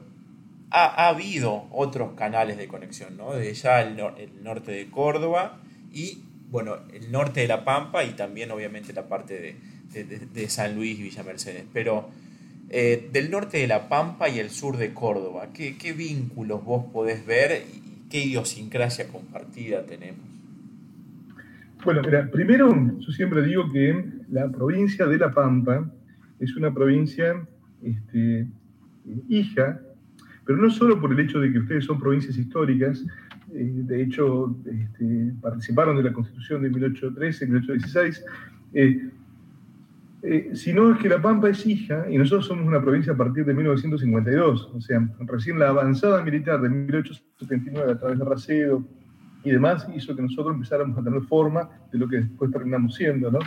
ha, 0.71 1.09
habido 1.09 1.67
otros 1.73 2.13
canales 2.13 2.59
de 2.59 2.69
conexión, 2.69 3.17
¿no? 3.17 3.35
Desde 3.35 3.55
ya 3.55 3.81
el, 3.83 3.99
el 3.99 4.45
norte 4.45 4.71
de 4.71 4.89
Córdoba 4.89 5.59
y, 5.93 6.23
bueno, 6.49 6.77
el 6.93 7.11
norte 7.11 7.41
de 7.41 7.49
La 7.49 7.65
Pampa 7.65 8.05
y 8.05 8.11
también 8.11 8.53
obviamente 8.53 8.93
la 8.93 9.09
parte 9.09 9.41
de 9.41 9.72
de, 9.93 10.49
San 10.49 10.75
Luis 10.75 10.99
y 10.99 11.03
Villa 11.03 11.23
Mercedes, 11.23 11.65
pero 11.73 12.09
eh, 12.71 13.09
del 13.13 13.31
norte 13.31 13.59
de 13.59 13.67
La 13.67 13.89
Pampa 13.89 14.29
y 14.29 14.39
el 14.39 14.51
sur 14.51 14.77
de 14.77 14.93
Córdoba, 14.93 15.49
¿qué, 15.53 15.77
¿qué, 15.77 15.93
vínculos 15.93 16.65
vos 16.65 16.85
podés 16.93 17.27
ver 17.27 17.65
y 17.75 18.09
qué 18.09 18.25
idiosincrasia 18.25 19.09
compartida 19.09 19.85
tenemos? 19.85 20.33
Bueno, 21.85 22.01
mira, 22.03 22.31
primero 22.31 22.99
yo 22.99 23.13
siempre 23.13 23.43
digo 23.43 23.71
que 23.73 24.05
la 24.31 24.49
provincia 24.49 25.05
de 25.07 25.19
La 25.19 25.33
Pampa 25.33 25.91
es 26.39 26.55
una 26.57 26.73
provincia 26.73 27.45
este, 27.83 28.47
hija, 29.29 29.81
pero 30.45 30.59
no 30.59 30.71
solo 30.71 31.01
por 31.01 31.13
el 31.13 31.21
hecho 31.21 31.41
de 31.41 31.53
que 31.53 31.59
ustedes 31.59 31.85
son 31.85 31.99
provincias 31.99 32.37
históricas, 32.37 33.05
eh, 33.53 33.71
de 33.75 34.03
hecho 34.03 34.57
este, 34.65 35.33
participaron 35.41 35.97
de 35.97 36.05
la 36.05 36.13
constitución 36.13 36.63
de 36.63 36.71
1813, 36.71 37.47
1816, 37.47 38.25
eh, 38.75 39.11
eh, 40.25 40.51
sino 40.55 40.93
es 40.93 40.99
que 40.99 41.09
La 41.09 41.21
Pampa 41.21 41.49
es 41.49 41.67
hija 41.67 42.07
y 42.09 42.17
nosotros 42.17 42.47
somos 42.47 42.65
una 42.65 42.81
provincia 42.81 43.13
a 43.13 43.17
partir 43.17 43.45
de 43.45 43.55
1952, 43.55 44.71
o 44.73 44.81
sea, 44.81 45.09
recién 45.27 45.59
la 45.59 45.71
avanzada 45.71 46.23
militar 46.23 46.61
de 46.61 46.69
1879 46.69 47.93
a 47.93 47.99
través 47.99 48.19
de 48.21 48.25
Racedo 48.25 48.85
y 49.43 49.51
demás 49.51 49.89
hizo 49.95 50.15
que 50.15 50.23
nosotros 50.23 50.55
empezáramos 50.55 50.97
a 50.97 51.03
tener 51.03 51.23
forma 51.23 51.69
de 51.91 51.99
lo 51.99 52.09
que 52.09 52.19
después 52.19 52.53
terminamos 52.53 52.95
siendo, 52.95 53.33
¿no? 53.33 53.41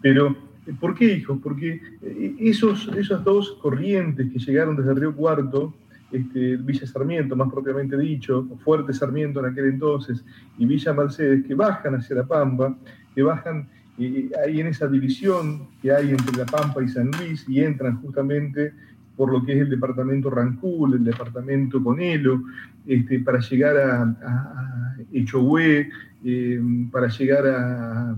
Pero, 0.00 0.36
¿por 0.78 0.94
qué 0.94 1.12
hijos? 1.12 1.40
Porque 1.42 1.80
eh, 2.02 2.36
esos, 2.38 2.88
esas 2.96 3.24
dos 3.24 3.58
corrientes 3.60 4.30
que 4.30 4.38
llegaron 4.38 4.76
desde 4.76 4.94
Río 4.94 5.16
Cuarto, 5.16 5.74
este, 6.12 6.56
Villa 6.56 6.86
Sarmiento, 6.86 7.34
más 7.34 7.50
propiamente 7.50 7.98
dicho, 7.98 8.46
Fuerte 8.62 8.92
Sarmiento 8.92 9.40
en 9.40 9.46
aquel 9.46 9.64
entonces, 9.64 10.24
y 10.56 10.66
Villa 10.66 10.92
Mercedes, 10.92 11.44
que 11.44 11.54
bajan 11.56 11.96
hacia 11.96 12.14
La 12.14 12.24
Pampa, 12.24 12.76
que 13.12 13.22
bajan 13.22 13.68
y 14.02 14.30
ahí 14.44 14.60
en 14.60 14.68
esa 14.68 14.86
división 14.88 15.68
que 15.80 15.92
hay 15.92 16.10
entre 16.10 16.36
La 16.36 16.46
Pampa 16.46 16.82
y 16.82 16.88
San 16.88 17.10
Luis 17.10 17.44
y 17.48 17.60
entran 17.60 18.00
justamente 18.00 18.72
por 19.16 19.30
lo 19.30 19.44
que 19.44 19.52
es 19.52 19.60
el 19.60 19.70
departamento 19.70 20.30
Rancul, 20.30 20.94
el 20.94 21.04
departamento 21.04 21.82
Conelo, 21.82 22.42
este, 22.86 23.20
para 23.20 23.40
llegar 23.40 23.76
a, 23.76 24.02
a, 24.02 24.96
Echohue, 25.12 25.90
em, 26.24 26.90
para 26.90 27.08
llegar 27.08 27.46
a, 27.46 28.16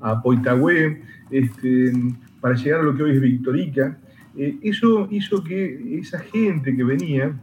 a, 0.00 0.22
Poitagüe, 0.22 1.02
este, 1.30 1.92
para 2.40 2.54
llegar 2.54 2.80
a 2.80 2.82
lo 2.84 2.96
que 2.96 3.02
hoy 3.02 3.12
es 3.12 3.20
Victorica. 3.20 3.98
Eh, 4.36 4.58
eso 4.62 5.08
hizo 5.10 5.42
que 5.42 5.98
esa 5.98 6.20
gente 6.20 6.74
que 6.76 6.84
venía 6.84 7.34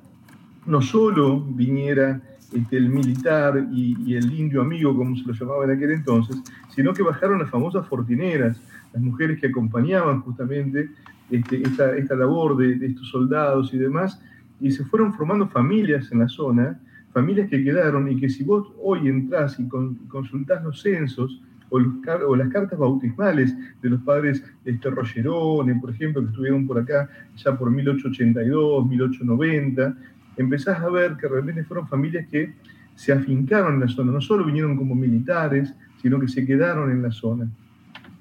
no 0.66 0.82
solo 0.82 1.42
viniera 1.42 2.22
este, 2.54 2.78
el 2.78 2.90
militar 2.90 3.68
y, 3.72 4.16
el 4.16 4.34
indio 4.34 4.62
amigo, 4.62 4.96
como 4.96 5.16
se 5.16 5.26
lo 5.26 5.34
llamaba 5.34 5.66
en 5.66 5.72
aquel 5.72 5.92
entonces, 5.92 6.38
sino 6.74 6.94
que 6.94 7.04
bajaron 7.04 7.40
las 7.40 7.50
famosas 7.50 7.88
fortineras, 7.88 8.62
las 8.94 9.02
mujeres 9.02 9.40
que 9.40 9.48
acompañaban 9.48 10.22
justamente 10.22 10.90
este, 11.30 11.62
esta, 11.62 11.96
esta, 11.98 12.16
labor 12.16 12.56
de, 12.58 12.86
estos 12.86 13.10
soldados 13.10 13.74
y 13.74 13.78
demás, 13.78 14.22
y 14.62 14.72
se 14.72 14.86
fueron 14.86 15.14
formando 15.14 15.48
familias 15.48 16.12
en 16.12 16.20
la 16.20 16.30
zona, 16.30 16.80
familias 17.14 17.50
que 17.50 17.64
quedaron 17.64 18.10
y 18.10 18.20
que 18.20 18.30
si 18.30 18.44
vos 18.44 18.72
hoy 18.82 19.08
entrás 19.08 19.60
y 19.60 19.68
consultás 20.08 20.64
los 20.64 20.82
censos, 20.82 21.42
o, 21.70 22.36
las 22.36 22.50
cartas 22.50 22.80
bautismales 22.80 23.54
de 23.82 23.90
los 23.90 24.02
padres 24.02 24.44
este, 24.66 24.90
Rogerone, 24.90 25.76
por 25.76 25.90
ejemplo, 25.90 26.22
que 26.22 26.30
estuvieron 26.30 26.66
por 26.66 26.80
acá 26.80 27.10
ya 27.36 27.58
por 27.58 27.70
1882, 27.70 28.88
1890, 28.88 29.98
empezás 30.38 30.80
a 30.80 30.90
ver 30.90 31.18
que 31.18 31.28
realmente 31.28 31.64
fueron 31.64 31.88
familias 31.88 32.28
que 32.28 32.54
se 32.96 33.12
afincaron 33.14 33.76
en 33.76 33.80
la 33.82 33.88
zona, 33.88 34.12
no 34.12 34.22
solo 34.22 34.44
vinieron 34.44 34.76
como 34.76 34.96
militares, 34.96 35.74
sino 36.02 36.20
que 36.20 36.28
se 36.28 36.46
quedaron 36.46 36.92
en 36.92 37.02
la 37.02 37.12
zona. 37.12 37.48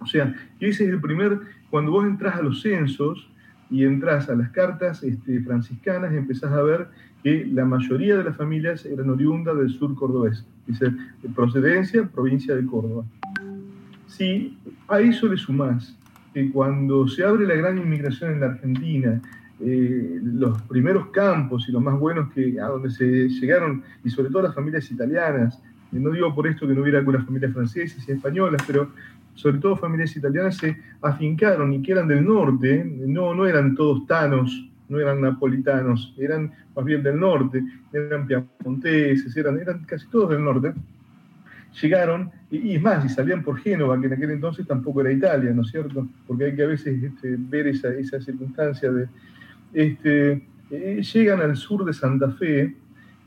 O 0.00 0.06
sea, 0.06 0.34
ese 0.60 0.84
es 0.84 0.90
el 0.90 1.00
primer, 1.00 1.40
cuando 1.70 1.92
vos 1.92 2.04
entras 2.04 2.36
a 2.36 2.42
los 2.42 2.62
censos 2.62 3.28
y 3.70 3.84
entras 3.84 4.28
a 4.28 4.34
las 4.34 4.50
cartas 4.50 5.02
este, 5.02 5.40
franciscanas, 5.40 6.12
empezás 6.12 6.52
a 6.52 6.62
ver 6.62 6.88
que 7.22 7.46
la 7.46 7.64
mayoría 7.64 8.16
de 8.16 8.24
las 8.24 8.36
familias 8.36 8.84
eran 8.84 9.10
oriundas 9.10 9.56
del 9.56 9.70
sur 9.70 9.94
cordobés, 9.94 10.46
dice, 10.66 10.92
de 11.22 11.28
procedencia, 11.34 12.06
provincia 12.06 12.54
de 12.54 12.64
Córdoba. 12.66 13.04
Si 14.06 14.56
a 14.88 15.00
eso 15.00 15.26
le 15.26 15.36
sumás 15.36 15.96
que 16.32 16.50
cuando 16.50 17.08
se 17.08 17.24
abre 17.24 17.46
la 17.46 17.54
gran 17.54 17.78
inmigración 17.78 18.34
en 18.34 18.40
la 18.40 18.46
Argentina, 18.46 19.20
eh, 19.60 20.20
los 20.22 20.60
primeros 20.62 21.08
campos 21.08 21.66
y 21.68 21.72
los 21.72 21.82
más 21.82 21.98
buenos 21.98 22.32
que 22.32 22.60
a 22.60 22.66
donde 22.66 22.90
se 22.90 23.28
llegaron, 23.28 23.82
y 24.04 24.10
sobre 24.10 24.30
todo 24.30 24.42
las 24.42 24.54
familias 24.54 24.90
italianas, 24.90 25.60
no 25.92 26.10
digo 26.10 26.34
por 26.34 26.46
esto 26.46 26.66
que 26.66 26.74
no 26.74 26.82
hubiera 26.82 26.98
algunas 26.98 27.24
familias 27.24 27.52
francesas 27.52 28.06
y 28.06 28.12
españolas, 28.12 28.62
pero 28.66 28.90
sobre 29.34 29.58
todo 29.58 29.76
familias 29.76 30.16
italianas 30.16 30.56
se 30.56 30.76
afincaron 31.00 31.72
y 31.72 31.82
que 31.82 31.92
eran 31.92 32.08
del 32.08 32.24
norte, 32.24 32.84
no, 32.84 33.34
no 33.34 33.46
eran 33.46 33.74
todos 33.74 34.06
tanos, 34.06 34.68
no 34.88 34.98
eran 35.00 35.20
napolitanos, 35.20 36.14
eran 36.18 36.52
más 36.74 36.84
bien 36.84 37.02
del 37.02 37.18
norte, 37.18 37.62
eran 37.92 38.26
piamonteses, 38.26 39.36
eran, 39.36 39.58
eran 39.58 39.84
casi 39.84 40.06
todos 40.08 40.30
del 40.30 40.44
norte, 40.44 40.72
llegaron, 41.80 42.30
y, 42.50 42.78
más, 42.78 43.04
y 43.04 43.08
salían 43.08 43.42
por 43.42 43.58
Génova, 43.58 44.00
que 44.00 44.06
en 44.06 44.12
aquel 44.14 44.30
entonces 44.30 44.66
tampoco 44.66 45.00
era 45.02 45.12
Italia, 45.12 45.52
¿no 45.52 45.62
es 45.62 45.68
cierto? 45.68 46.06
Porque 46.26 46.44
hay 46.44 46.56
que 46.56 46.62
a 46.62 46.68
veces 46.68 47.02
este, 47.02 47.36
ver 47.38 47.66
esa, 47.66 47.88
esa 47.94 48.20
circunstancia 48.20 48.90
de... 48.90 49.08
Este, 49.76 50.42
eh, 50.70 51.02
llegan 51.02 51.42
al 51.42 51.54
sur 51.54 51.84
de 51.84 51.92
Santa 51.92 52.30
Fe, 52.30 52.74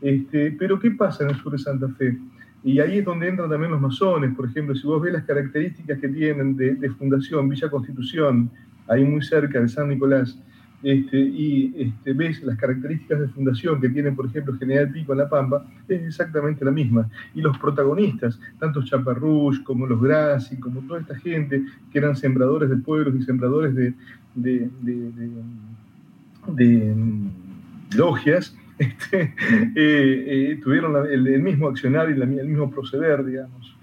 este, 0.01 0.51
pero 0.53 0.79
¿qué 0.79 0.89
pasa 0.89 1.23
en 1.23 1.29
el 1.29 1.35
sur 1.35 1.51
de 1.51 1.59
Santa 1.59 1.87
Fe? 1.89 2.17
Y 2.63 2.79
ahí 2.79 2.97
es 2.97 3.05
donde 3.05 3.27
entran 3.27 3.51
también 3.51 3.71
los 3.71 3.79
masones, 3.79 4.35
por 4.35 4.47
ejemplo, 4.47 4.73
si 4.73 4.87
vos 4.87 4.99
ves 4.99 5.13
las 5.13 5.25
características 5.25 5.99
que 5.99 6.09
tienen 6.09 6.57
de, 6.57 6.89
fundación, 6.97 7.47
Villa 7.47 7.69
Constitución, 7.69 8.49
ahí 8.87 9.05
muy 9.05 9.21
cerca 9.21 9.61
de 9.61 9.69
San 9.69 9.89
Nicolás, 9.89 10.39
este, 10.81 11.19
y 11.19 11.93
ves 12.15 12.41
las 12.41 12.57
características 12.57 13.19
de 13.19 13.27
fundación 13.27 13.79
que 13.79 13.89
tienen, 13.89 14.15
por 14.15 14.25
ejemplo, 14.25 14.57
General 14.57 14.91
Pico 14.91 15.11
en 15.11 15.19
La 15.19 15.29
Pampa, 15.29 15.67
es 15.87 16.01
exactamente 16.01 16.65
la 16.65 16.71
misma. 16.71 17.07
Y 17.35 17.41
los 17.41 17.55
protagonistas, 17.59 18.39
tanto 18.57 18.83
Chaparrush 18.83 19.61
como 19.61 19.85
los 19.85 20.01
Grassi, 20.01 20.57
como 20.59 20.81
toda 20.81 21.01
esta 21.01 21.15
gente 21.19 21.63
que 21.91 21.99
eran 21.99 22.15
sembradores 22.15 22.71
de 22.71 22.77
pueblos 22.77 23.13
y 23.19 23.21
sembradores 23.21 23.75
de, 23.75 23.93
mm, 26.47 27.27
logias, 27.95 28.55
este, 28.79 29.33
eh, 29.75 29.75
eh, 29.75 30.59
tuvieron 30.63 30.95
el, 31.11 31.41
mismo 31.41 31.67
accionar 31.67 32.09
y 32.09 32.19
el 32.19 32.27
mismo 32.27 32.69
proceder, 32.69 33.25
digamos. 33.25 33.75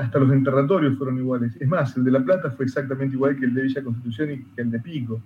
Hasta 0.00 0.18
los 0.18 0.32
enterratorios 0.32 0.98
fueron 0.98 1.18
iguales. 1.18 1.56
Es 1.60 1.68
más, 1.68 1.96
el 1.96 2.04
de 2.04 2.10
La 2.10 2.24
Plata 2.24 2.50
fue 2.50 2.64
exactamente 2.64 3.14
igual 3.14 3.36
que 3.38 3.44
el 3.44 3.54
de 3.54 3.62
Villa 3.62 3.82
Constitución 3.82 4.32
y 4.32 4.38
que 4.38 4.62
el 4.62 4.70
de 4.70 4.80
Pico. 4.80 5.20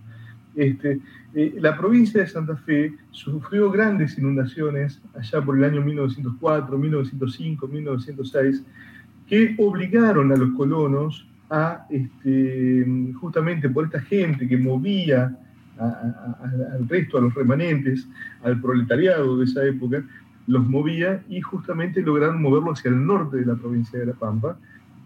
Este, 0.55 1.01
eh, 1.35 1.55
la 1.61 1.77
provincia 1.77 2.21
de 2.21 2.27
Santa 2.27 2.57
Fe 2.57 2.93
sufrió 3.13 3.71
grandes 3.71 4.19
inundaciones 4.19 5.01
allá 5.15 5.41
por 5.41 5.57
el 5.57 5.65
año 5.65 5.83
1904, 5.83 6.77
1905, 6.77 7.69
1906, 7.69 8.63
que 9.29 9.55
obligaron 9.59 10.33
a 10.33 10.37
los 10.37 10.51
colonos 10.57 11.27
a, 11.49 11.87
este, 11.91 12.85
justamente 13.21 13.69
por 13.69 13.85
esta 13.85 14.01
gente 14.01 14.49
que 14.49 14.57
movía 14.57 15.39
al 15.79 16.89
resto, 16.89 17.19
a 17.19 17.21
los 17.21 17.35
remanentes, 17.35 18.07
al 18.43 18.61
proletariado 18.61 19.39
de 19.39 19.45
esa 19.45 19.65
época, 19.65 20.03
los 20.47 20.67
movía 20.67 21.23
y 21.29 21.41
justamente 21.41 22.03
lograron 22.03 22.41
moverlo 22.41 22.73
hacia 22.73 22.91
el 22.91 23.07
norte 23.07 23.37
de 23.37 23.47
la 23.47 23.55
provincia 23.55 23.99
de 23.99 24.07
La 24.07 24.15
Pampa, 24.15 24.59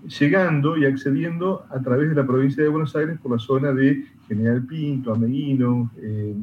llegando 0.06 0.76
y 0.76 0.84
accediendo 0.84 1.64
a 1.70 1.80
través 1.80 2.08
de 2.08 2.14
la 2.14 2.26
provincia 2.26 2.62
de 2.62 2.68
Buenos 2.68 2.94
Aires 2.96 3.18
por 3.20 3.32
la 3.32 3.38
zona 3.38 3.72
de 3.72 4.04
General 4.28 4.62
Pinto, 4.62 5.12
Ameguino, 5.12 5.90
eh, 6.00 6.34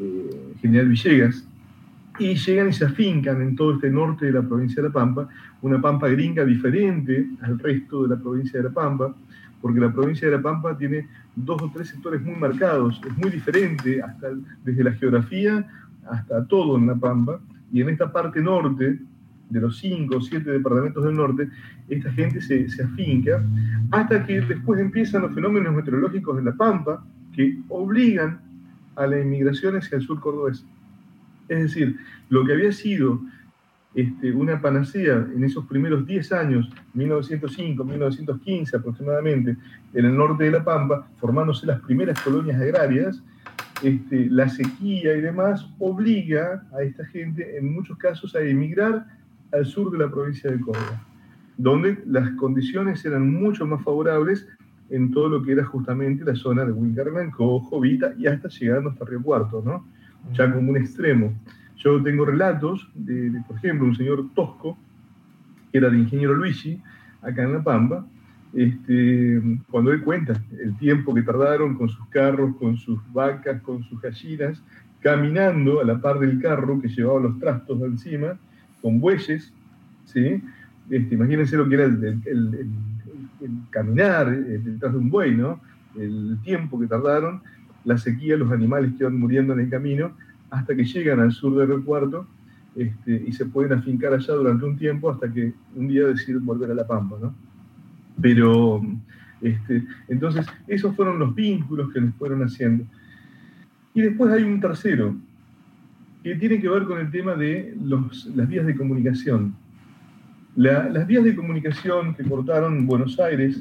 eh, 0.00 0.54
General 0.60 0.88
Villegas, 0.88 1.46
y 2.18 2.34
llegan 2.34 2.68
y 2.68 2.72
se 2.72 2.84
afincan 2.84 3.42
en 3.42 3.56
todo 3.56 3.74
este 3.74 3.90
norte 3.90 4.26
de 4.26 4.32
la 4.32 4.42
provincia 4.42 4.82
de 4.82 4.88
La 4.88 4.92
Pampa, 4.92 5.28
una 5.62 5.80
Pampa 5.80 6.08
gringa 6.08 6.44
diferente 6.44 7.26
al 7.42 7.58
resto 7.58 8.02
de 8.02 8.16
la 8.16 8.20
provincia 8.20 8.58
de 8.58 8.68
La 8.68 8.74
Pampa, 8.74 9.14
porque 9.64 9.80
la 9.80 9.90
provincia 9.90 10.28
de 10.28 10.36
La 10.36 10.42
Pampa 10.42 10.76
tiene 10.76 11.08
dos 11.34 11.62
o 11.62 11.70
tres 11.72 11.88
sectores 11.88 12.20
muy 12.20 12.34
marcados, 12.34 13.00
es 13.02 13.16
muy 13.16 13.30
diferente 13.30 14.02
hasta, 14.02 14.28
desde 14.62 14.84
la 14.84 14.92
geografía 14.92 15.66
hasta 16.06 16.44
todo 16.44 16.76
en 16.76 16.86
La 16.86 16.94
Pampa, 16.94 17.40
y 17.72 17.80
en 17.80 17.88
esta 17.88 18.12
parte 18.12 18.42
norte, 18.42 18.98
de 19.48 19.60
los 19.62 19.78
cinco 19.78 20.18
o 20.18 20.20
siete 20.20 20.50
departamentos 20.50 21.02
del 21.02 21.16
norte, 21.16 21.48
esta 21.88 22.12
gente 22.12 22.42
se, 22.42 22.68
se 22.68 22.82
afinca, 22.82 23.42
hasta 23.90 24.26
que 24.26 24.42
después 24.42 24.78
empiezan 24.78 25.22
los 25.22 25.34
fenómenos 25.34 25.74
meteorológicos 25.74 26.36
de 26.36 26.42
La 26.42 26.52
Pampa, 26.52 27.02
que 27.32 27.58
obligan 27.70 28.42
a 28.96 29.06
la 29.06 29.18
inmigración 29.18 29.78
hacia 29.78 29.96
el 29.96 30.02
sur 30.02 30.20
cordobés. 30.20 30.62
Es 31.48 31.62
decir, 31.62 31.96
lo 32.28 32.44
que 32.44 32.52
había 32.52 32.70
sido 32.70 33.18
este, 33.94 34.32
una 34.32 34.60
panacea 34.60 35.26
en 35.34 35.44
esos 35.44 35.66
primeros 35.66 36.06
10 36.06 36.32
años, 36.32 36.68
1905, 36.94 37.84
1915 37.84 38.76
aproximadamente, 38.76 39.56
en 39.92 40.04
el 40.04 40.16
norte 40.16 40.44
de 40.44 40.50
La 40.50 40.64
Pampa, 40.64 41.06
formándose 41.18 41.66
las 41.66 41.80
primeras 41.80 42.20
colonias 42.20 42.60
agrarias, 42.60 43.22
este, 43.82 44.26
la 44.30 44.48
sequía 44.48 45.16
y 45.16 45.20
demás 45.20 45.68
obliga 45.78 46.64
a 46.76 46.82
esta 46.82 47.04
gente 47.06 47.56
en 47.56 47.72
muchos 47.72 47.96
casos 47.98 48.34
a 48.34 48.40
emigrar 48.40 49.06
al 49.52 49.66
sur 49.66 49.90
de 49.92 49.98
la 49.98 50.10
provincia 50.10 50.50
de 50.50 50.60
Córdoba, 50.60 51.02
donde 51.56 52.02
las 52.06 52.30
condiciones 52.32 53.04
eran 53.04 53.32
mucho 53.32 53.66
más 53.66 53.82
favorables 53.84 54.46
en 54.90 55.10
todo 55.10 55.28
lo 55.28 55.42
que 55.42 55.52
era 55.52 55.64
justamente 55.64 56.24
la 56.24 56.34
zona 56.34 56.64
de 56.64 56.72
Winterman, 56.72 57.30
Cojo, 57.30 57.80
Vita 57.80 58.12
y 58.18 58.26
hasta 58.26 58.48
llegando 58.48 58.90
hasta 58.90 59.04
Río 59.04 59.22
Cuarto, 59.22 59.62
¿no? 59.64 59.86
Ya 60.32 60.52
como 60.52 60.70
un 60.70 60.76
extremo. 60.76 61.32
Yo 61.84 62.02
tengo 62.02 62.24
relatos 62.24 62.88
de, 62.94 63.42
por 63.46 63.56
ejemplo, 63.56 63.86
un 63.86 63.94
señor 63.94 64.24
Tosco, 64.34 64.78
que 65.70 65.78
era 65.78 65.90
de 65.90 65.98
ingeniero 65.98 66.34
Luigi, 66.34 66.80
acá 67.20 67.42
en 67.42 67.52
La 67.52 67.62
Pampa, 67.62 68.06
este, 68.54 69.42
cuando 69.70 69.92
él 69.92 70.02
cuenta 70.02 70.32
el 70.58 70.76
tiempo 70.78 71.12
que 71.14 71.22
tardaron 71.22 71.74
con 71.74 71.90
sus 71.90 72.06
carros, 72.08 72.56
con 72.56 72.78
sus 72.78 72.98
vacas, 73.12 73.60
con 73.60 73.82
sus 73.84 74.00
gallinas, 74.00 74.62
caminando 75.00 75.80
a 75.80 75.84
la 75.84 76.00
par 76.00 76.18
del 76.20 76.40
carro 76.40 76.80
que 76.80 76.88
llevaba 76.88 77.20
los 77.20 77.38
trastos 77.38 77.78
de 77.78 77.86
encima, 77.86 78.38
con 78.80 78.98
bueyes, 78.98 79.52
¿sí? 80.06 80.42
Este, 80.88 81.14
imagínense 81.14 81.56
lo 81.56 81.68
que 81.68 81.74
era 81.74 81.84
el 81.84 82.70
caminar 83.68 84.32
eh, 84.32 84.60
detrás 84.62 84.92
de 84.92 84.98
un 84.98 85.10
buey, 85.10 85.34
¿no? 85.34 85.60
El 85.98 86.38
tiempo 86.42 86.80
que 86.80 86.86
tardaron, 86.86 87.42
la 87.84 87.98
sequía, 87.98 88.36
los 88.36 88.50
animales 88.50 88.92
que 88.92 89.04
iban 89.04 89.18
muriendo 89.18 89.52
en 89.52 89.60
el 89.60 89.68
camino, 89.68 90.12
hasta 90.54 90.74
que 90.74 90.84
llegan 90.84 91.20
al 91.20 91.32
sur 91.32 91.56
del 91.56 91.68
recuarto 91.68 92.26
este, 92.76 93.24
y 93.26 93.32
se 93.32 93.46
pueden 93.46 93.78
afincar 93.78 94.12
allá 94.12 94.34
durante 94.34 94.64
un 94.64 94.76
tiempo 94.76 95.10
hasta 95.10 95.32
que 95.32 95.52
un 95.74 95.88
día 95.88 96.06
deciden 96.06 96.44
volver 96.44 96.70
a 96.70 96.74
La 96.74 96.86
Pampa, 96.86 97.16
¿no? 97.20 97.34
Pero, 98.20 98.82
este, 99.40 99.84
entonces, 100.08 100.46
esos 100.66 100.94
fueron 100.94 101.18
los 101.18 101.34
vínculos 101.34 101.92
que 101.92 102.00
nos 102.00 102.14
fueron 102.14 102.42
haciendo. 102.42 102.84
Y 103.92 104.02
después 104.02 104.32
hay 104.32 104.42
un 104.42 104.60
tercero, 104.60 105.16
que 106.22 106.34
tiene 106.36 106.60
que 106.60 106.68
ver 106.68 106.84
con 106.84 106.98
el 106.98 107.10
tema 107.10 107.34
de 107.34 107.76
las 108.34 108.48
vías 108.48 108.66
de 108.66 108.74
comunicación 108.74 109.54
las 110.56 111.06
vías 111.06 111.24
de 111.24 111.34
comunicación 111.34 112.14
que 112.14 112.24
cortaron 112.24 112.86
Buenos 112.86 113.18
Aires 113.18 113.60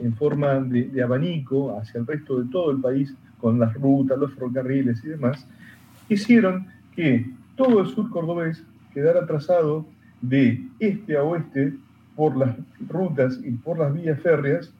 en 0.00 0.14
forma 0.16 0.60
de, 0.60 1.02
abanico 1.02 1.78
hacia 1.78 2.00
el 2.00 2.06
resto 2.06 2.42
de 2.42 2.50
todo 2.50 2.72
el 2.72 2.80
país, 2.80 3.14
con 3.38 3.58
las 3.58 3.74
rutas, 3.74 4.18
los 4.18 4.32
ferrocarriles 4.34 5.04
y 5.04 5.08
demás, 5.08 5.46
hicieron 6.12 6.66
que 6.94 7.30
todo 7.56 7.80
el 7.80 7.88
sur 7.88 8.10
cordobés 8.10 8.64
quedara 8.92 9.26
trazado 9.26 9.86
de 10.20 10.62
este 10.78 11.16
a 11.16 11.22
oeste 11.22 11.74
por 12.16 12.36
las 12.36 12.56
rutas 12.88 13.40
y 13.42 13.50
por 13.52 13.78
las 13.78 13.92
vías 13.92 14.20
férreas, 14.20 14.72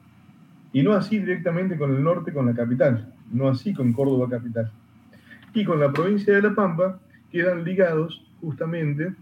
y 0.71 0.81
no 0.81 0.93
así 0.93 1.19
directamente 1.19 1.77
con 1.77 1.95
el 1.95 2.03
norte, 2.03 2.33
con 2.33 2.45
la 2.45 2.53
capital, 2.53 3.13
no 3.31 3.47
así 3.47 3.73
con 3.73 3.93
Córdoba 3.93 4.27
capital. 4.29 4.71
Y 5.53 5.65
con 5.65 5.79
la 5.79 5.91
provincia 5.91 6.33
de 6.33 6.41
La 6.41 6.55
Pampa 6.55 6.99
quedan 7.31 7.63
ligados 7.63 8.25
justamente 8.41 9.13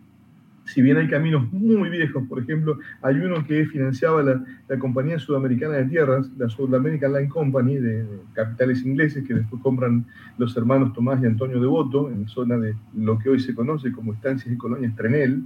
si 0.72 0.82
bien 0.82 0.96
hay 0.96 1.10
caminos 1.10 1.52
muy 1.52 1.90
viejos, 1.90 2.24
por 2.30 2.40
ejemplo, 2.40 2.80
hay 3.02 3.18
uno 3.18 3.46
que 3.46 3.66
financiaba 3.66 4.24
la, 4.24 4.42
Compañía 4.80 5.20
Sudamericana 5.20 5.76
de 5.76 5.86
Tierras, 5.86 6.32
la 6.38 6.48
Sudamerican 6.48 7.12
Line 7.12 7.28
Company, 7.28 7.76
de, 7.76 8.06
capitales 8.34 8.86
ingleses 8.86 9.28
que 9.28 9.34
después 9.34 9.62
compran 9.62 10.06
los 10.38 10.56
hermanos 10.56 10.94
Tomás 10.94 11.22
y 11.22 11.26
Antonio 11.26 11.60
Devoto, 11.60 12.10
en 12.10 12.24
la 12.24 12.28
zona 12.30 12.58
de 12.58 12.74
lo 12.96 13.20
que 13.20 13.30
hoy 13.30 13.42
se 13.42 13.54
conoce 13.54 13.92
como 13.92 14.14
Estancias 14.14 14.54
y 14.54 14.58
Colonias 14.58 14.96
Trenel, 14.96 15.44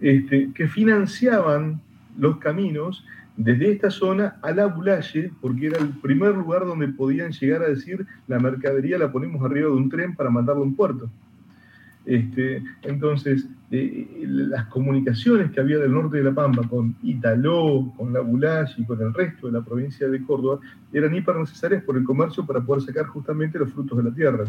este, 0.00 0.52
que 0.54 0.68
financiaban 0.68 1.80
los 2.16 2.36
caminos 2.36 3.04
desde 3.36 3.72
esta 3.72 3.90
zona 3.90 4.36
a 4.40 4.52
la 4.52 4.66
Bulaye, 4.66 5.32
porque 5.40 5.66
era 5.66 5.78
el 5.78 5.88
primer 5.88 6.36
lugar 6.36 6.64
donde 6.64 6.86
podían 6.88 7.32
llegar 7.32 7.62
a 7.62 7.68
decir 7.68 8.06
la 8.28 8.38
mercadería 8.38 8.98
la 8.98 9.10
ponemos 9.10 9.44
arriba 9.44 9.68
de 9.68 9.74
un 9.74 9.88
tren 9.88 10.14
para 10.14 10.30
mandarlo 10.30 10.62
a 10.62 10.66
un 10.66 10.76
puerto. 10.76 11.10
Este, 12.04 12.62
entonces, 12.82 13.48
eh, 13.70 14.24
las 14.26 14.66
comunicaciones 14.66 15.50
que 15.52 15.60
había 15.60 15.78
del 15.78 15.92
norte 15.92 16.18
de 16.18 16.24
La 16.24 16.32
Pampa 16.32 16.66
con 16.68 16.96
Italó, 17.02 17.92
con 17.96 18.12
la 18.12 18.20
Bulaye 18.20 18.74
y 18.78 18.84
con 18.84 19.00
el 19.00 19.14
resto 19.14 19.46
de 19.46 19.52
la 19.52 19.64
provincia 19.64 20.08
de 20.08 20.22
Córdoba 20.22 20.58
eran 20.92 21.14
hiper 21.14 21.36
necesarias 21.36 21.82
por 21.84 21.96
el 21.96 22.04
comercio 22.04 22.44
para 22.44 22.60
poder 22.60 22.82
sacar 22.82 23.06
justamente 23.06 23.58
los 23.58 23.72
frutos 23.72 23.98
de 23.98 24.04
la 24.04 24.14
tierra. 24.14 24.44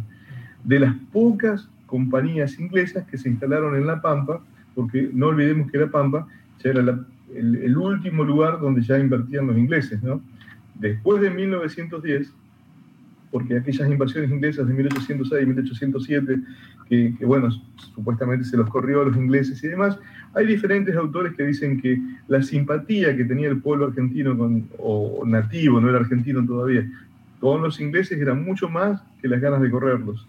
De 0.64 0.80
las 0.80 0.96
pocas 1.12 1.70
compañías 1.86 2.60
inglesas 2.60 3.06
que 3.06 3.18
se 3.18 3.30
instalaron 3.30 3.76
en 3.76 3.86
La 3.86 4.02
Pampa, 4.02 4.42
porque 4.74 5.10
no 5.14 5.28
olvidemos 5.28 5.72
que 5.72 5.78
La 5.78 5.88
Pampa 5.88 6.28
ya 6.64 6.72
era 6.72 6.82
el, 7.36 7.78
último 7.78 8.24
lugar 8.24 8.60
donde 8.60 8.82
ya 8.82 8.98
invertían 8.98 9.48
los 9.48 9.58
ingleses. 9.58 10.02
¿no? 10.02 10.22
Después 10.76 11.22
de 11.22 11.30
1910, 11.30 12.34
porque 13.34 13.58
aquellas 13.58 13.90
invasiones 13.90 14.30
inglesas 14.30 14.68
de 14.68 14.74
1806 14.76 15.42
y 15.42 15.46
1807, 15.48 16.40
que, 16.88 17.16
bueno, 17.26 17.50
supuestamente 17.78 18.46
se 18.46 18.56
los 18.56 18.70
corrió 18.70 19.02
a 19.02 19.06
los 19.06 19.18
ingleses 19.18 19.62
y 19.64 19.70
demás, 19.70 19.98
hay 20.36 20.46
diferentes 20.46 20.96
autores 20.96 21.34
que 21.36 21.44
dicen 21.44 21.82
que 21.82 22.00
la 22.28 22.44
simpatía 22.44 23.18
que 23.18 23.26
tenía 23.26 23.50
el 23.50 23.60
pueblo 23.60 23.88
argentino, 23.88 24.38
o 24.78 25.24
nativo, 25.26 25.82
no 25.82 25.90
era 25.90 25.98
argentino 25.98 26.46
todavía, 26.46 26.88
con 27.40 27.64
los 27.64 27.82
ingleses 27.82 28.22
era 28.22 28.36
mucho 28.36 28.70
más 28.70 29.02
que 29.20 29.28
las 29.28 29.42
ganas 29.42 29.62
de 29.62 29.72
correrlos. 29.72 30.28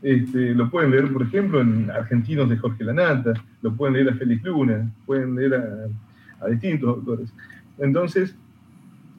Este, 0.00 0.54
lo 0.54 0.70
pueden 0.70 0.92
leer, 0.92 1.12
por 1.12 1.24
ejemplo, 1.24 1.60
en 1.60 1.90
Argentinos 1.90 2.48
de 2.48 2.56
Jorge 2.56 2.82
Lanata, 2.82 3.34
lo 3.60 3.74
pueden 3.74 3.92
leer 3.92 4.08
a 4.08 4.14
Félix 4.14 4.42
Luna, 4.44 4.90
pueden 5.04 5.34
leer 5.34 5.54
a, 5.54 6.46
a 6.46 6.48
distintos 6.48 6.88
autores. 6.88 7.30
Entonces, 7.76 8.34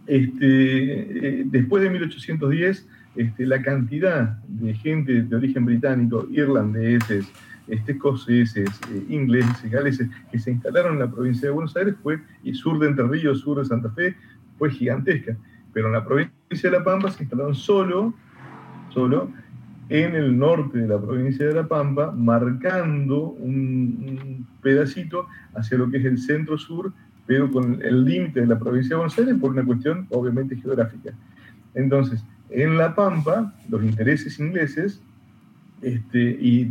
este, 0.08 1.42
eh, 1.42 1.44
después 1.46 1.84
de 1.84 1.92
1810, 1.92 2.88
este, 3.20 3.46
la 3.46 3.62
cantidad 3.62 4.38
de 4.48 4.74
gente 4.74 5.24
de 5.24 5.36
origen 5.36 5.66
británico, 5.66 6.26
irlandeses, 6.32 7.30
este, 7.68 7.92
escoceses, 7.92 8.70
eh, 8.94 9.06
ingleses, 9.10 9.70
galeses, 9.70 10.08
que 10.32 10.40
se 10.40 10.52
instalaron 10.52 10.94
en 10.94 11.00
la 11.00 11.12
provincia 11.12 11.50
de 11.50 11.54
Buenos 11.54 11.76
Aires 11.76 11.96
fue, 12.02 12.22
y 12.44 12.54
sur 12.54 12.80
de 12.80 12.88
Entre 12.88 13.06
Ríos, 13.06 13.42
sur 13.42 13.60
de 13.60 13.66
Santa 13.66 13.90
Fe, 13.90 14.16
fue 14.58 14.72
gigantesca. 14.72 15.36
Pero 15.74 15.88
en 15.88 15.94
la 15.94 16.06
provincia 16.06 16.32
de 16.50 16.72
La 16.72 16.82
Pampa 16.82 17.12
se 17.12 17.24
instalaron 17.24 17.56
solo, 17.56 18.14
solo 18.88 19.30
en 19.90 20.16
el 20.16 20.38
norte 20.38 20.78
de 20.78 20.88
la 20.88 21.02
provincia 21.02 21.46
de 21.46 21.56
La 21.56 21.68
Pampa, 21.68 22.12
marcando 22.12 23.32
un, 23.32 24.48
pedacito 24.62 25.28
hacia 25.56 25.78
lo 25.78 25.90
que 25.92 25.98
es 25.98 26.06
el 26.06 26.20
centro-sur, 26.20 26.94
pero 27.28 27.52
con 27.52 27.82
el 27.82 28.06
límite 28.06 28.40
de 28.40 28.48
la 28.48 28.58
provincia 28.58 28.92
de 28.92 28.96
Buenos 28.96 29.20
Aires 29.20 29.36
por 29.42 29.52
una 29.52 29.66
cuestión 29.66 30.08
obviamente 30.10 30.56
geográfica. 30.56 31.12
Entonces, 31.76 32.24
en 32.50 32.78
La 32.78 32.96
Pampa, 32.96 33.54
los 33.70 33.84
intereses 33.84 34.40
ingleses, 34.40 35.02
este, 35.82 36.38
y 36.40 36.66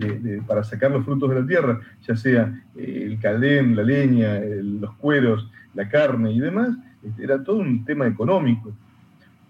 para 0.47 0.62
sacar 0.64 0.90
los 0.90 1.04
frutos 1.04 1.30
de 1.30 1.40
la 1.40 1.47
tierra, 1.47 1.80
ya 2.06 2.14
sea 2.17 2.62
eh, 2.76 3.04
el 3.06 3.19
caldén, 3.19 3.75
la 3.75 3.82
leña, 3.82 4.38
los 4.41 4.95
cueros, 4.97 5.50
la 5.75 5.88
carne 5.88 6.32
y 6.32 6.41
demás, 6.41 6.76
este, 7.02 7.25
era 7.25 7.43
todo 7.43 7.56
un 7.56 7.84
tema 7.84 8.06
económico. 8.06 8.73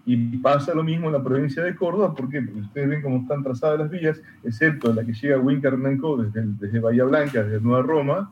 Y 0.05 0.37
pasa 0.37 0.73
lo 0.73 0.83
mismo 0.83 1.07
en 1.07 1.13
la 1.13 1.23
provincia 1.23 1.61
de 1.61 1.75
Córdoba. 1.75 2.15
Porque 2.15 2.39
ustedes 2.39 2.89
ven 2.89 3.01
cómo 3.01 3.17
están 3.17 3.43
trazadas 3.43 3.79
las 3.79 3.91
vías, 3.91 4.19
excepto 4.43 4.91
la 4.91 5.05
que 5.05 5.13
llega 5.13 5.35
a 5.35 5.39
Wincar 5.39 5.77
desde, 5.77 6.47
desde 6.59 6.79
Bahía 6.79 7.03
Blanca, 7.03 7.43
desde 7.43 7.61
Nueva 7.61 7.83
Roma, 7.83 8.31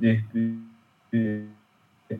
este, 0.00 0.54
eh, 1.10 1.46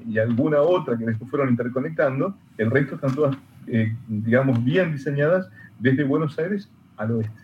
y 0.09 0.19
alguna 0.19 0.61
otra 0.61 0.97
que 0.97 1.05
después 1.05 1.31
fueron 1.31 1.51
interconectando, 1.51 2.37
el 2.59 2.71
resto 2.71 2.97
están 2.97 3.15
todas 3.15 3.37
eh, 3.67 3.95
digamos, 4.09 4.65
bien 4.65 4.93
diseñadas 4.93 5.49
desde 5.79 6.05
Buenos 6.05 6.39
Aires 6.39 6.69
al 6.97 7.13
oeste. 7.13 7.35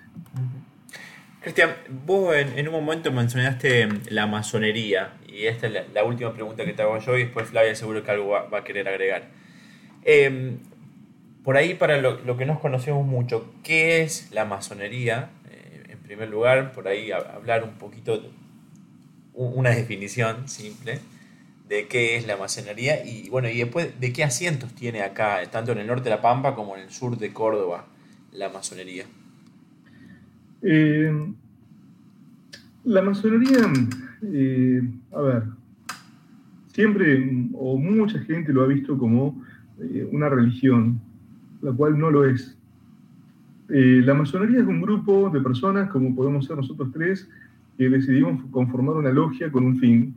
Cristian, 1.40 1.70
vos 2.06 2.34
en, 2.36 2.68
un 2.68 2.72
momento 2.72 3.10
mencionaste 3.10 3.88
la 4.10 4.26
masonería, 4.26 5.14
y 5.26 5.46
esta 5.46 5.66
es 5.66 5.92
la, 5.92 6.04
última 6.04 6.32
pregunta 6.32 6.64
que 6.64 6.72
te 6.72 6.82
hago 6.82 6.98
yo, 6.98 7.18
y 7.18 7.24
después 7.24 7.48
Flavia 7.48 7.74
seguro 7.74 8.04
que 8.04 8.10
algo 8.12 8.28
va, 8.28 8.58
a 8.58 8.64
querer 8.64 8.86
agregar. 8.88 9.24
Em, 10.04 10.58
por 11.42 11.56
ahí, 11.56 11.74
para 11.74 12.00
lo, 12.00 12.36
que 12.36 12.46
nos 12.46 12.60
conocemos 12.60 13.04
mucho, 13.04 13.52
¿qué 13.64 14.02
es 14.02 14.30
la 14.30 14.44
masonería? 14.44 15.30
Eh, 15.50 15.82
en 15.88 15.98
primer 15.98 16.28
lugar, 16.28 16.72
por 16.72 16.86
ahí 16.86 17.10
hablar 17.10 17.64
un 17.64 17.72
poquito, 17.72 18.22
una 19.34 19.70
definición 19.70 20.48
simple 20.48 21.00
de 21.72 21.86
qué 21.86 22.16
es 22.18 22.26
la 22.26 22.36
masonería 22.36 23.02
y 23.02 23.30
bueno, 23.30 23.48
y 23.48 23.56
después 23.56 23.98
de 23.98 24.12
qué 24.12 24.24
asientos 24.24 24.74
tiene 24.74 25.00
acá, 25.00 25.38
tanto 25.50 25.72
en 25.72 25.78
el 25.78 25.86
norte 25.86 26.04
de 26.04 26.10
La 26.10 26.20
Pampa 26.20 26.54
como 26.54 26.76
en 26.76 26.82
el 26.82 26.90
sur 26.90 27.16
de 27.16 27.32
Córdoba, 27.32 27.86
la 28.34 28.50
masonería. 28.50 29.06
Eh, 30.60 31.32
la 32.84 33.00
masonería, 33.00 33.72
eh, 34.22 34.82
a 35.12 35.20
ver, 35.22 35.44
siempre 36.74 37.48
o 37.54 37.78
mucha 37.78 38.18
gente 38.18 38.52
lo 38.52 38.64
ha 38.64 38.66
visto 38.66 38.98
como 38.98 39.42
eh, 39.80 40.06
una 40.12 40.28
religión, 40.28 41.00
la 41.62 41.72
cual 41.72 41.98
no 41.98 42.10
lo 42.10 42.26
es. 42.26 42.54
la 43.68 44.12
masonería 44.12 44.60
es 44.60 44.66
un 44.66 44.82
grupo 44.82 45.30
de 45.30 45.40
personas, 45.40 45.88
como 45.88 46.14
podemos 46.14 46.44
ser 46.44 46.56
nosotros 46.58 46.90
tres, 46.92 47.26
que 47.78 47.88
decidimos 47.88 48.44
conformar 48.50 48.96
una 48.96 49.10
logia 49.10 49.50
con 49.50 49.64
un 49.64 49.78
fin. 49.78 50.14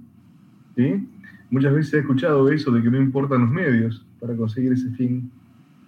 ¿sí? 0.76 1.08
Muchas 1.50 1.74
veces 1.74 1.94
he 1.94 2.00
escuchado 2.00 2.50
eso 2.50 2.72
de 2.72 2.82
que 2.82 2.90
no 2.90 3.02
importan 3.02 3.42
los 3.42 3.52
medios 3.52 4.06
para 4.20 4.36
conseguir 4.36 4.74
ese 4.74 4.90
fin. 4.92 5.30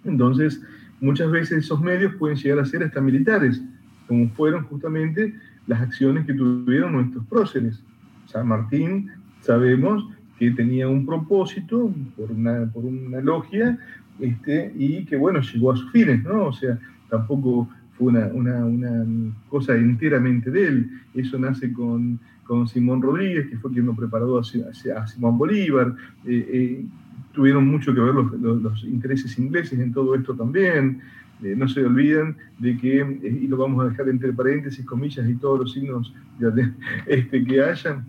Entonces, 0.04 0.62
muchas 1.00 1.30
veces 1.30 1.64
esos 1.64 1.80
medios 1.80 2.14
pueden 2.14 2.36
llegar 2.36 2.60
a 2.60 2.64
ser 2.64 2.82
hasta 2.82 3.00
militares, 3.00 3.62
como 4.06 4.28
fueron 4.30 4.64
justamente 4.64 5.34
las 5.66 5.80
acciones 5.80 6.26
que 6.26 6.34
tuvieron 6.34 6.92
nuestros 6.92 7.24
próceres. 7.26 7.82
San 8.26 8.48
Martín, 8.48 9.10
sabemos 9.40 10.08
que 10.38 10.50
tenía 10.52 10.88
un 10.88 11.04
propósito 11.04 11.92
por 12.16 12.30
una, 12.30 12.66
por 12.72 12.84
una 12.84 13.20
logia 13.20 13.78
este, 14.20 14.72
y 14.76 15.04
que, 15.04 15.16
bueno, 15.16 15.40
llegó 15.40 15.72
a 15.72 15.76
sus 15.76 15.90
fines, 15.90 16.22
¿no? 16.24 16.46
O 16.46 16.52
sea, 16.52 16.78
tampoco 17.10 17.68
fue 17.96 18.08
una, 18.08 18.26
una, 18.26 18.64
una 18.64 19.34
cosa 19.48 19.74
enteramente 19.74 20.50
de 20.50 20.66
él. 20.66 20.90
Eso 21.14 21.38
nace 21.38 21.72
con 21.72 22.18
con 22.48 22.66
Simón 22.66 23.02
Rodríguez, 23.02 23.46
que 23.46 23.58
fue 23.58 23.70
quien 23.70 23.84
lo 23.84 23.94
preparó 23.94 24.38
a, 24.38 24.42
Simón 24.42 25.36
Bolívar. 25.36 25.94
Eh, 26.24 26.48
eh, 26.50 26.84
tuvieron 27.32 27.68
mucho 27.68 27.94
que 27.94 28.00
ver 28.00 28.14
los, 28.14 28.84
intereses 28.84 29.38
ingleses 29.38 29.78
en 29.78 29.92
todo 29.92 30.14
esto 30.14 30.34
también. 30.34 31.02
Eh, 31.42 31.54
no 31.54 31.68
se 31.68 31.84
olviden 31.84 32.36
de 32.58 32.76
que, 32.78 33.20
y 33.22 33.46
lo 33.46 33.58
vamos 33.58 33.84
a 33.84 33.90
dejar 33.90 34.08
entre 34.08 34.32
paréntesis, 34.32 34.84
comillas 34.86 35.28
y 35.28 35.34
todos 35.34 35.60
los 35.60 35.72
signos 35.74 36.12
este, 37.06 37.44
que 37.44 37.62
hayan, 37.62 38.06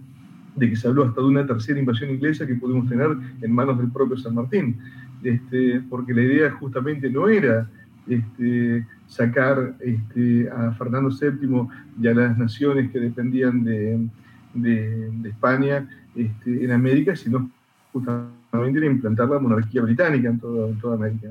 de 0.56 0.70
que 0.70 0.76
se 0.78 0.88
habló 0.88 1.04
hasta 1.04 1.20
de 1.20 1.28
una 1.28 1.46
tercera 1.46 1.78
invasión 1.78 2.10
inglesa 2.10 2.48
que 2.48 2.56
pudimos 2.56 2.88
tener 2.88 3.10
en 3.42 3.52
manos 3.52 3.78
del 3.78 3.92
propio 3.92 4.18
San 4.18 4.36
Martín. 4.36 4.78
Este, 5.22 5.82
porque 5.90 6.14
la 6.14 6.22
idea 6.22 6.52
justamente 6.52 7.10
no 7.10 7.28
era 7.28 7.70
este, 8.08 8.86
sacar 9.06 9.76
este, 9.82 10.50
a 10.50 10.72
Fernando 10.72 11.10
VII 11.10 11.68
y 12.02 12.08
a 12.08 12.14
las 12.14 12.38
naciones 12.38 12.90
que 12.90 13.02
dependían 13.02 13.66
de, 13.66 14.00
de, 14.54 15.12
España 15.26 15.88
este, 16.16 16.64
en 16.64 16.72
América, 16.72 17.16
sino 17.16 17.50
justamente 17.92 18.86
implantar 18.86 19.30
la 19.30 19.40
monarquía 19.40 19.82
británica 19.82 20.30
en, 20.30 20.40
toda 20.40 20.96
América. 20.96 21.30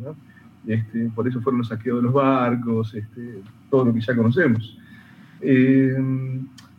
Este, 0.66 1.10
por 1.14 1.26
eso 1.26 1.40
fueron 1.40 1.58
los 1.58 1.68
saqueos 1.68 1.98
de 1.98 2.02
los 2.02 2.12
barcos, 2.12 2.94
este, 2.94 3.40
todo 3.70 3.86
lo 3.86 3.94
que 3.94 4.00
ya 4.00 4.14
conocemos. 4.14 4.78
Eh, 5.40 5.96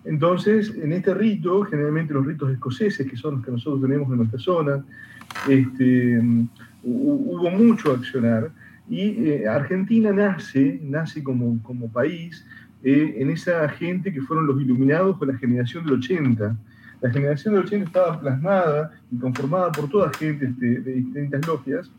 entonces, 0.06 0.74
en 0.76 0.94
este 0.94 1.14
rito, 1.14 1.64
generalmente 1.64 2.14
los 2.14 2.26
ritos 2.26 2.52
escoceses, 2.52 3.10
que 3.10 3.18
son 3.18 3.36
los 3.36 3.46
que 3.46 3.52
nosotros 3.52 3.82
tenemos 3.82 4.10
en 4.10 4.18
nuestra 4.18 4.40
zona, 4.40 4.84
este, 5.48 6.22
hubo 6.84 7.50
mucho 7.52 7.92
accionar 7.92 8.52
y 8.90 9.30
eh, 9.30 9.48
Argentina 9.48 10.12
nace, 10.12 10.80
nace 10.82 11.24
como, 11.24 11.62
como 11.62 11.92
país 11.92 12.46
eh, 12.84 13.16
en 13.18 13.30
esa 13.30 13.68
gente 13.70 14.14
que 14.14 14.22
fueron 14.22 14.48
los 14.48 14.62
iluminados 14.62 15.18
con 15.18 15.28
la 15.28 15.38
generación 15.38 15.86
del 15.86 15.96
80. 15.96 16.56
La 17.02 17.10
generación 17.10 17.54
del 17.54 17.64
80 17.64 17.86
estaba 17.88 18.20
plasmada 18.20 18.92
y 19.12 19.18
conformada 19.18 19.72
por 19.72 19.90
toda 19.90 20.12
gente 20.14 20.48
de, 20.48 20.80
distintas 20.80 21.46
logias. 21.46 21.92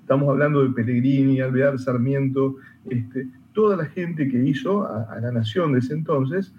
Estamos 0.00 0.28
hablando 0.28 0.62
de 0.62 0.70
Pellegrini, 0.70 1.40
Alvear, 1.40 1.78
Sarmiento, 1.78 2.56
este, 2.88 3.28
toda 3.52 3.76
la 3.76 3.86
gente 3.86 4.28
que 4.28 4.38
hizo 4.38 4.86
a, 4.86 5.18
la 5.20 5.32
nación 5.32 5.72
de 5.72 5.80
ese 5.80 5.94
entonces. 5.94 6.52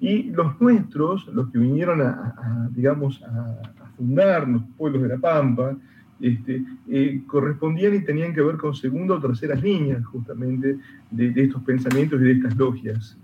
Y 0.00 0.24
los 0.30 0.60
nuestros, 0.60 1.26
los 1.28 1.50
que 1.50 1.58
vinieron 1.58 2.00
a, 2.00 2.68
digamos, 2.72 3.22
a, 3.22 3.72
fundar 3.96 4.48
los 4.48 4.62
pueblos 4.76 5.02
de 5.02 5.08
la 5.08 5.18
Pampa, 5.18 5.76
este, 6.22 6.62
eh, 6.88 7.20
correspondían 7.26 7.94
y 7.96 8.00
tenían 8.00 8.32
que 8.32 8.40
ver 8.40 8.56
con 8.56 8.74
segunda 8.74 9.16
o 9.16 9.20
terceras 9.20 9.60
líneas 9.62 10.04
justamente 10.06 10.78
de, 11.10 11.32
estos 11.36 11.62
pensamientos 11.64 12.20
y 12.20 12.24
de 12.24 12.32
estas 12.32 12.56
logias. 12.56 13.18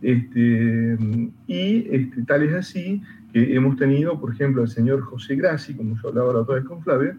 Este, 0.00 0.96
y 1.46 1.88
este, 1.90 2.22
tal 2.22 2.44
es 2.44 2.54
así 2.54 3.02
que 3.32 3.54
hemos 3.54 3.76
tenido, 3.76 4.18
por 4.18 4.32
ejemplo, 4.32 4.62
al 4.62 4.68
señor 4.68 5.02
José 5.02 5.36
Grassi, 5.36 5.74
como 5.74 6.00
yo 6.00 6.08
hablaba 6.08 6.32
la 6.32 6.40
otra 6.40 6.54
vez 6.54 6.64
con 6.64 6.82
Flavia, 6.82 7.16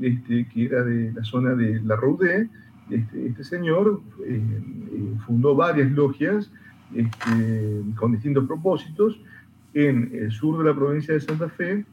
este, 0.00 0.46
que 0.46 0.66
era 0.66 0.84
de 0.84 1.12
la 1.12 1.24
zona 1.24 1.54
de 1.54 1.80
La 1.82 1.96
Roudé, 1.96 2.48
este, 2.88 3.26
este 3.26 3.44
señor 3.44 4.00
eh, 4.24 4.40
eh, 4.40 5.14
fundó 5.26 5.56
varias 5.56 5.90
logias 5.90 6.50
este, 6.94 7.82
con 7.96 8.12
distintos 8.12 8.46
propósitos 8.46 9.20
en 9.74 10.10
el 10.14 10.30
sur 10.30 10.58
de 10.58 10.70
la 10.70 10.74
provincia 10.74 11.14
de 11.14 11.20
Santa 11.20 11.48
Fe, 11.48 11.84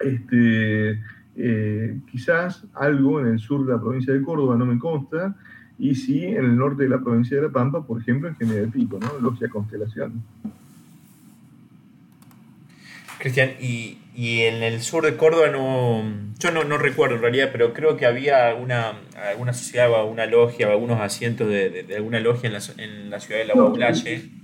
este, 0.00 1.00
eh, 1.40 2.00
quizás 2.10 2.66
algo 2.74 3.20
en 3.20 3.28
el 3.28 3.38
sur 3.38 3.64
de 3.64 3.72
la 3.72 3.80
provincia 3.80 4.12
de 4.12 4.22
Córdoba, 4.22 4.56
no 4.56 4.66
me 4.66 4.78
consta, 4.78 5.36
y 5.78 5.94
sí 5.94 6.24
en 6.24 6.44
el 6.44 6.56
norte 6.56 6.82
de 6.82 6.88
la 6.88 6.98
provincia 6.98 7.36
de 7.36 7.44
La 7.44 7.50
Pampa, 7.50 7.86
por 7.86 8.00
ejemplo, 8.00 8.28
en 8.28 8.34
General 8.34 8.68
Pico, 8.68 8.98
¿no? 9.00 9.20
Logia 9.20 9.48
Constelación. 9.48 10.24
Cristian, 13.18 13.52
y, 13.60 13.98
en 14.16 14.64
el 14.64 14.80
sur 14.80 15.04
de 15.04 15.16
Córdoba 15.16 15.48
no, 15.48 16.02
yo 16.40 16.50
no, 16.50 16.78
recuerdo 16.78 17.14
en 17.14 17.22
realidad, 17.22 17.50
pero 17.52 17.72
creo 17.72 17.96
que 17.96 18.04
había 18.04 18.48
alguna, 18.48 18.94
alguna 19.30 19.52
sociedad 19.52 19.90
o 19.90 19.96
alguna 19.96 20.26
logia 20.26 20.68
o 20.68 20.72
algunos 20.72 21.00
asientos 21.00 21.48
de, 21.48 21.86
alguna 21.96 22.18
logia 22.18 22.48
en 22.48 22.52
la, 22.52 22.60
en 22.78 23.10
la 23.10 23.20
ciudad 23.20 23.40
de 23.40 23.46
La 23.46 23.54
Baulalle. 23.54 24.37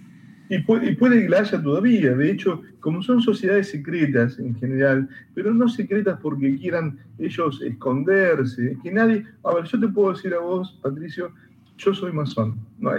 Y, 0.49 0.59
puede, 0.59 0.91
y 0.91 0.97
puede 0.97 1.23
que 1.23 1.29
la 1.29 1.39
haya 1.39 1.63
todavía, 1.63 2.15
de 2.15 2.31
hecho, 2.31 2.63
como 2.81 3.03
son 3.03 3.21
sociedades 3.23 3.71
secretas 3.71 4.39
en 4.39 4.55
general, 4.57 5.09
pero 5.35 5.55
no 5.55 5.69
secretas 5.69 6.19
porque 6.21 6.57
quieran 6.57 6.99
ellos 7.19 7.63
esconderse, 7.63 8.77
que 8.83 8.93
nadie, 8.93 9.25
a 9.45 9.55
ver, 9.55 9.65
yo 9.65 9.81
te 9.81 9.89
puedo 9.89 10.13
decir 10.13 10.35
a 10.35 10.41
vos, 10.41 10.79
Patricio, 10.83 11.33
yo 11.79 11.95
soy 11.95 12.13
masón, 12.13 12.59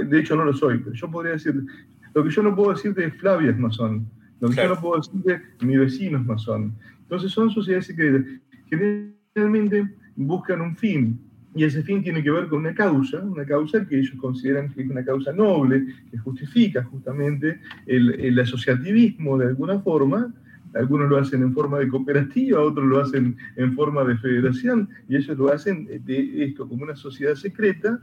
de 0.10 0.20
hecho 0.20 0.36
no 0.36 0.46
lo 0.46 0.54
soy, 0.54 0.80
pero 0.80 0.94
yo 0.94 1.10
podría 1.10 1.34
decir, 1.34 1.64
lo 2.14 2.24
que 2.24 2.30
yo 2.30 2.44
no 2.44 2.56
puedo 2.56 2.74
decirte 2.74 3.06
es 3.06 3.14
Flavia 3.16 3.52
es 3.52 3.58
masón, 3.58 4.08
lo 4.40 4.50
que 4.50 4.56
yo 4.56 4.70
no 4.70 4.80
puedo 4.80 4.98
decir 4.98 5.42
mi 5.62 5.78
vecino 5.78 6.18
es 6.18 6.26
masón. 6.26 6.76
Entonces 7.04 7.32
son 7.32 7.52
sociedades 7.52 7.88
secretas. 7.88 8.26
Generalmente 8.70 9.88
buscan 10.16 10.62
un 10.62 10.76
fin, 10.76 11.20
y 11.56 11.64
ese 11.64 11.82
fin 11.84 12.04
tiene 12.04 12.22
que 12.22 12.30
ver 12.30 12.48
con 12.48 12.60
una 12.60 12.76
causa, 12.76 13.20
una 13.20 13.46
causa 13.46 13.86
que 13.88 13.98
ellos 13.98 14.16
consideran 14.18 14.70
que 14.74 14.82
es 14.82 14.90
una 14.90 15.06
causa 15.06 15.32
noble, 15.32 15.86
que 16.12 16.18
justifica 16.18 16.84
justamente 16.84 17.62
el, 17.86 18.38
asociativismo 18.38 19.38
de 19.38 19.48
alguna 19.48 19.80
forma. 19.80 20.34
Algunos 20.74 21.10
lo 21.10 21.18
hacen 21.18 21.42
en 21.42 21.54
forma 21.54 21.80
de 21.80 21.88
cooperativa, 21.88 22.60
otros 22.60 22.86
lo 22.86 23.00
hacen 23.00 23.38
en 23.56 23.74
forma 23.74 24.04
de 24.04 24.18
federación, 24.18 24.90
y 25.08 25.16
ellos 25.16 25.38
lo 25.38 25.50
hacen 25.54 25.88
de 26.06 26.44
esto 26.44 26.68
como 26.68 26.84
una 26.84 26.98
sociedad 26.98 27.36
secreta, 27.36 28.02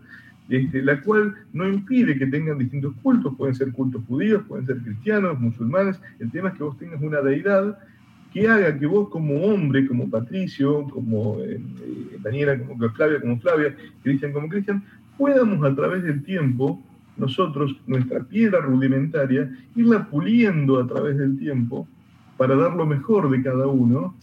este, 0.49 0.81
la 0.81 1.03
cual 1.03 1.35
no 1.53 1.69
impide 1.69 2.19
que 2.19 2.27
tengan 2.27 2.57
distintos 2.57 2.95
cultos, 3.03 3.35
pueden 3.37 3.55
ser 3.55 3.71
cultos 3.73 4.03
judíos, 4.09 4.43
pueden 4.49 4.67
ser 4.67 4.79
cristianos, 4.79 5.39
musulmanes, 5.39 6.01
el 6.19 6.31
tema 6.31 6.49
es 6.49 6.55
que 6.55 6.65
vos 6.65 6.79
tengas 6.79 7.03
una 7.03 7.21
deidad 7.21 7.79
que 8.33 8.49
haga 8.49 8.79
que 8.79 8.87
vos 8.87 9.09
como 9.11 9.35
hombre, 9.43 9.87
como 9.87 10.09
Patricio, 10.09 10.85
como 10.89 11.39
eh, 11.41 11.61
eh, 11.61 12.19
Daniela, 12.23 12.59
como 12.59 12.89
Flavia, 12.91 13.21
como 13.21 13.39
Flavia, 13.41 13.77
Cristian 14.03 14.33
como 14.33 14.49
Cristian, 14.49 14.83
podamos 15.19 15.63
a 15.65 15.75
través 15.75 16.03
del 16.03 16.23
tiempo, 16.23 16.83
nosotros, 17.17 17.77
nuestra 17.87 18.25
piedra 18.25 18.61
rudimentaria, 18.61 19.51
irla 19.77 20.09
puliendo 20.09 20.81
a 20.81 20.87
través 20.87 21.19
del 21.19 21.39
tiempo 21.39 21.87
para 22.39 22.57
dar 22.57 22.75
lo 22.75 22.87
mejor 22.87 23.31
de 23.31 23.43
cada 23.43 23.67
uno 23.67 24.15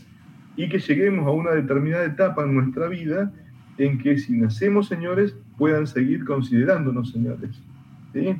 y 0.55 0.67
que 0.67 0.79
lleguemos 0.79 1.27
a 1.27 1.31
una 1.31 1.51
determinada 1.51 2.05
etapa 2.05 2.43
en 2.43 2.55
nuestra 2.55 2.87
vida 2.87 3.31
en 3.77 3.97
que 3.99 4.17
si 4.17 4.33
nacemos 4.33 4.87
señores, 4.87 5.35
puedan 5.57 5.87
seguir 5.87 6.25
considerándonos 6.25 7.11
señores. 7.11 7.51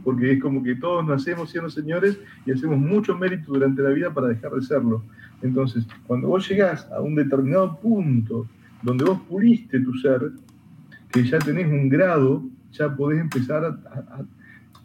Porque 0.04 0.34
es 0.34 0.42
como 0.42 0.64
que 0.64 0.76
todos 0.76 1.06
nacemos 1.06 1.52
siendo 1.52 1.70
señores 1.70 2.20
y 2.46 2.52
hacemos 2.52 2.78
mucho 2.80 3.18
mérito 3.18 3.54
durante 3.54 3.82
la 3.82 3.90
vida 3.90 4.14
para 4.14 4.28
dejar 4.28 4.52
de 4.54 4.62
serlo. 4.62 5.04
Entonces, 5.42 5.86
cuando 6.08 6.28
vos 6.28 6.48
llegás 6.50 6.88
a 6.92 7.02
un 7.02 7.16
determinado 7.16 7.80
punto 7.80 8.48
donde 8.82 9.06
vos 9.06 9.20
puliste 9.22 9.80
tu 9.80 9.94
ser, 9.96 10.32
que 11.12 11.24
ya 11.24 11.40
tenés 11.40 11.68
un 11.68 11.90
grado, 11.90 12.44
ya 12.72 12.96
podés 12.96 13.20
empezar 13.20 13.64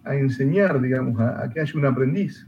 a, 0.05 0.15
enseñar, 0.15 0.81
digamos, 0.83 1.19
a 1.19 1.49
que 1.49 1.61
haya 1.61 1.79
un 1.79 1.87
aprendiz 1.87 2.47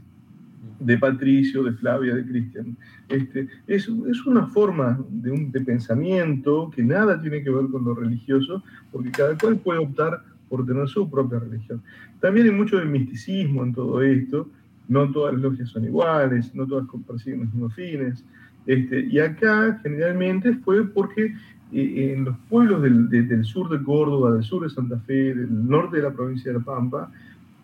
de 0.79 0.97
Patricio, 0.97 1.63
de 1.63 1.73
Flavia, 1.73 2.15
de 2.15 2.25
Cristian. 2.25 2.77
Este, 3.09 3.47
es, 3.67 3.89
es, 4.09 4.25
una 4.25 4.47
forma 4.47 4.99
de, 5.09 5.31
un, 5.31 5.51
de 5.51 5.61
pensamiento 5.61 6.69
que 6.73 6.83
nada 6.83 7.19
tiene 7.21 7.43
que 7.43 7.49
ver 7.49 7.67
con 7.71 7.83
lo 7.85 7.95
religioso, 7.95 8.63
porque 8.91 9.11
cada 9.11 9.37
cual 9.37 9.57
puede 9.57 9.79
optar 9.79 10.23
por 10.49 10.65
tener 10.65 10.87
su 10.87 11.09
propia 11.09 11.39
religión. 11.39 11.81
También 12.19 12.47
hay 12.47 12.53
mucho 12.53 12.77
de 12.77 12.85
misticismo 12.85 13.63
en 13.63 13.73
todo 13.73 14.01
esto, 14.01 14.49
no 14.87 15.11
todas 15.11 15.33
las 15.33 15.41
logias 15.41 15.69
son 15.69 15.85
iguales, 15.85 16.53
no 16.55 16.65
todas 16.65 16.85
persiguen 17.05 17.41
los 17.41 17.53
mismos 17.53 17.73
fines. 17.73 18.23
Este, 18.65 19.05
y 19.05 19.19
acá 19.19 19.79
generalmente 19.83 20.53
fue 20.55 20.85
porque 20.87 21.33
eh, 21.71 22.13
en 22.13 22.25
los 22.25 22.37
pueblos 22.49 22.81
del, 22.81 23.09
del, 23.09 23.45
sur 23.45 23.69
de 23.69 23.83
Córdoba, 23.83 24.33
del 24.33 24.43
sur 24.43 24.63
de 24.63 24.69
Santa 24.69 24.97
Fe, 24.99 25.35
del 25.35 25.67
norte 25.67 25.97
de 25.97 26.03
la 26.03 26.11
provincia 26.11 26.51
de 26.51 26.59
La 26.59 26.63
Pampa, 26.63 27.11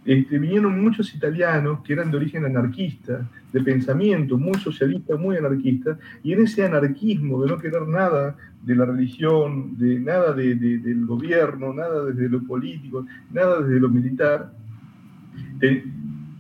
este, 0.06 0.38
vinieron 0.38 0.82
muchos 0.82 1.14
italianos 1.16 1.80
que 1.84 1.94
eran 1.94 2.12
de 2.12 2.18
origen 2.18 2.46
anarquista, 2.46 3.28
de 3.52 3.62
pensamiento 3.62 4.38
muy 4.38 4.56
socialista, 4.60 5.16
muy 5.16 5.38
anarquista, 5.38 5.98
y 6.24 6.34
en 6.34 6.42
ese 6.42 6.66
anarquismo 6.66 7.42
de 7.42 7.50
no 7.50 7.58
querer 7.58 7.88
nada 7.88 8.36
de 8.62 8.76
la 8.76 8.86
religión, 8.86 9.78
de 9.78 10.00
nada 10.00 10.34
del 10.34 11.06
gobierno, 11.06 11.74
nada 11.74 12.06
desde 12.06 12.30
lo 12.30 12.44
político, 12.44 13.06
nada 13.32 13.62
desde 13.62 13.80
lo 13.80 13.90
militar, 13.90 14.54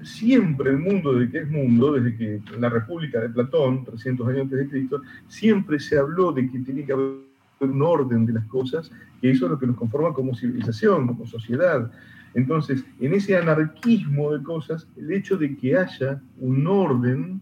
siempre 0.04 0.72
el 0.72 0.80
mundo 0.80 1.14
de 1.14 1.30
que 1.30 1.40
es 1.40 1.50
mundo, 1.50 1.94
desde 1.94 2.18
que 2.18 2.42
la 2.60 2.70
República 2.70 3.22
de 3.22 3.30
Platón, 3.30 3.86
300 3.86 4.28
años 4.28 4.42
antes 4.42 4.60
de 4.60 4.68
Cristo, 4.68 5.02
siempre 5.28 5.80
se 5.80 5.98
habló 5.98 6.32
de 6.32 6.50
que 6.50 6.60
tiene 6.60 6.86
que 6.86 6.94
haber 6.94 7.16
un 7.60 7.82
orden 7.82 8.26
de 8.26 8.34
las 8.34 8.46
cosas, 8.46 8.92
que 9.22 9.32
eso 9.32 9.46
es 9.46 9.52
lo 9.52 9.60
que 9.60 9.68
nos 9.68 9.78
conforma 9.78 10.14
como 10.14 10.36
civilización, 10.36 11.08
como 11.08 11.26
sociedad. 11.26 11.90
Entonces, 12.36 12.84
en 13.00 13.14
ese 13.14 13.38
anarquismo 13.38 14.32
de 14.36 14.44
cosas, 14.44 14.88
el 14.98 15.12
hecho 15.12 15.38
de 15.38 15.56
que 15.56 15.78
haya 15.78 16.22
un 16.40 16.66
orden, 16.66 17.42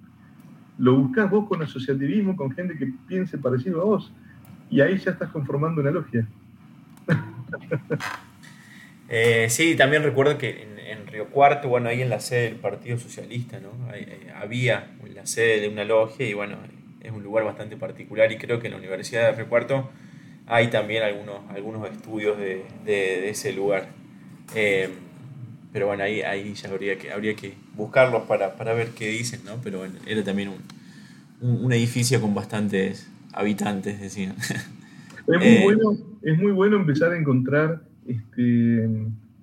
lo 0.77 0.95
buscas 0.95 1.29
vos 1.29 1.47
con 1.47 1.61
asociativismo, 1.61 2.35
con 2.35 2.51
gente 2.51 2.77
que 2.77 2.91
piense 3.07 3.37
parecido 3.37 3.81
a 3.81 3.85
vos, 3.85 4.11
y 4.69 4.81
ahí 4.81 4.97
ya 4.97 5.11
estás 5.11 5.29
conformando 5.29 5.81
una 5.81 5.91
logia. 5.91 6.27
Eh, 9.13 9.49
sí, 9.49 9.75
también 9.75 10.03
recuerdo 10.03 10.37
que 10.37 10.69
en, 10.87 11.05
Río 11.05 11.27
Cuarto, 11.27 11.67
bueno, 11.67 11.89
ahí 11.89 12.01
en 12.01 12.07
la 12.07 12.21
sede 12.21 12.43
del 12.43 12.55
Partido 12.55 12.97
Socialista, 12.97 13.59
¿no? 13.59 13.71
Había 14.41 14.95
la 15.13 15.25
sede 15.25 15.59
de 15.59 15.67
una 15.67 15.83
logia 15.83 16.25
y 16.29 16.33
bueno, 16.33 16.55
es 17.01 17.11
un 17.11 17.21
lugar 17.21 17.43
bastante 17.43 17.75
particular 17.75 18.31
y 18.31 18.37
creo 18.37 18.61
que 18.61 18.67
en 18.67 18.71
la 18.71 18.79
Universidad 18.79 19.23
de 19.23 19.31
Río 19.33 19.49
Cuarto 19.49 19.89
hay 20.47 20.69
también 20.69 21.03
algunos, 21.03 21.41
algunos 21.49 21.91
estudios 21.91 22.37
de 22.37 23.29
ese 23.29 23.51
lugar. 23.51 23.89
Eh, 24.55 24.89
pero 25.73 25.87
bueno, 25.87 26.03
ahí, 26.03 26.21
ahí 26.21 26.53
ya 26.53 26.69
habría 26.69 26.97
que, 26.97 27.11
habría 27.11 27.35
que 27.35 27.53
buscarlos 27.75 28.23
para, 28.23 28.55
para 28.55 28.73
ver 28.73 28.89
qué 28.89 29.09
dicen, 29.09 29.41
¿no? 29.45 29.57
Pero 29.63 29.79
bueno, 29.79 29.95
era 30.05 30.23
también 30.23 30.49
un, 30.49 31.61
un, 31.63 31.71
edificio 31.71 32.19
con 32.19 32.33
bastantes 32.33 33.09
habitantes, 33.33 33.99
decían. 33.99 34.35
Es 35.27 35.37
muy, 35.37 35.47
eh, 35.47 35.61
bueno, 35.63 35.97
es 36.23 36.37
muy 36.39 36.51
bueno 36.51 36.77
empezar 36.77 37.11
a 37.11 37.17
encontrar 37.17 37.83
este, 38.07 38.89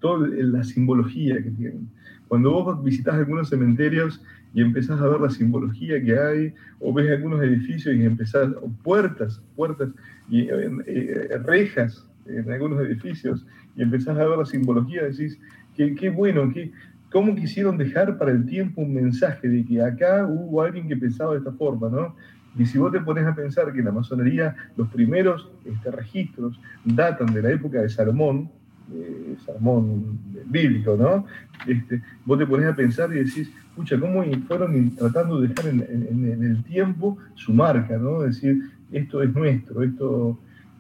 toda 0.01 0.27
la 0.29 0.65
simbología 0.65 1.37
que 1.37 1.51
tienen. 1.51 1.89
Cuando 2.27 2.51
vos 2.51 2.83
visitas 2.83 3.15
algunos 3.15 3.49
cementerios 3.49 4.21
y 4.53 4.61
empezás 4.61 5.01
a 5.01 5.07
ver 5.07 5.21
la 5.21 5.31
simbología 5.31 6.03
que 6.03 6.19
hay, 6.19 6.55
o 6.81 6.93
ves 6.93 7.11
algunos 7.11 7.43
edificios 7.43 7.95
y 7.95 8.05
empezás, 8.05 8.49
o 8.61 8.69
puertas, 8.83 9.41
puertas 9.55 9.91
y 10.29 10.49
eh, 10.49 11.39
rejas 11.45 12.08
en 12.29 12.51
algunos 12.51 12.81
edificios, 12.81 13.47
y 13.77 13.83
empezás 13.83 14.17
a 14.19 14.27
ver 14.27 14.39
la 14.39 14.45
simbología, 14.45 15.05
decís, 15.05 15.39
qué, 15.75 16.11
bueno, 16.11 16.51
qué, 16.53 16.73
cómo 17.11 17.35
quisieron 17.35 17.79
dejar 17.79 18.19
para 18.19 18.33
el 18.33 18.45
tiempo 18.47 18.83
un 18.83 18.95
mensaje 18.95 19.49
de 19.49 19.65
que 19.65 19.83
acá 19.83 20.27
hubo 20.27 20.63
alguien 20.63 20.89
que 20.89 20.97
pensaba 20.97 21.33
de 21.33 21.39
esta 21.39 21.53
forma, 21.53 21.89
¿no? 21.89 22.15
Y 22.59 22.67
si 22.67 22.79
vos 22.79 22.91
te 22.91 23.01
pones 23.01 23.25
a 23.25 23.35
pensar 23.35 23.73
que 23.73 23.79
en 23.79 23.85
la 23.85 23.93
masonería 23.93 24.57
los 24.77 24.89
primeros 24.89 25.49
este, 25.65 25.91
registros 25.91 26.61
datan 26.85 27.33
de 27.33 27.43
la 27.43 27.53
época 27.53 27.81
de 27.81 27.89
Salomón, 27.89 28.51
eh, 28.93 29.37
Salomón 29.45 30.19
bíblico, 30.47 30.97
¿no? 30.97 31.27
Este, 31.67 32.03
vos 32.25 32.39
te 32.39 32.47
pones 32.47 32.67
a 32.67 32.75
pensar 32.75 33.13
y 33.13 33.19
decís, 33.19 33.53
escucha, 33.71 34.01
cómo 34.01 34.25
fueron 34.47 34.91
tratando 34.97 35.41
de 35.41 35.49
dejar 35.49 35.69
en, 35.69 36.43
el 36.43 36.65
tiempo 36.65 37.19
su 37.35 37.53
marca, 37.53 37.97
¿no? 37.97 38.23
Decir, 38.23 38.61
esto 38.93 39.23
es 39.23 39.33
nuestro, 39.35 39.83
esto... 39.83 40.39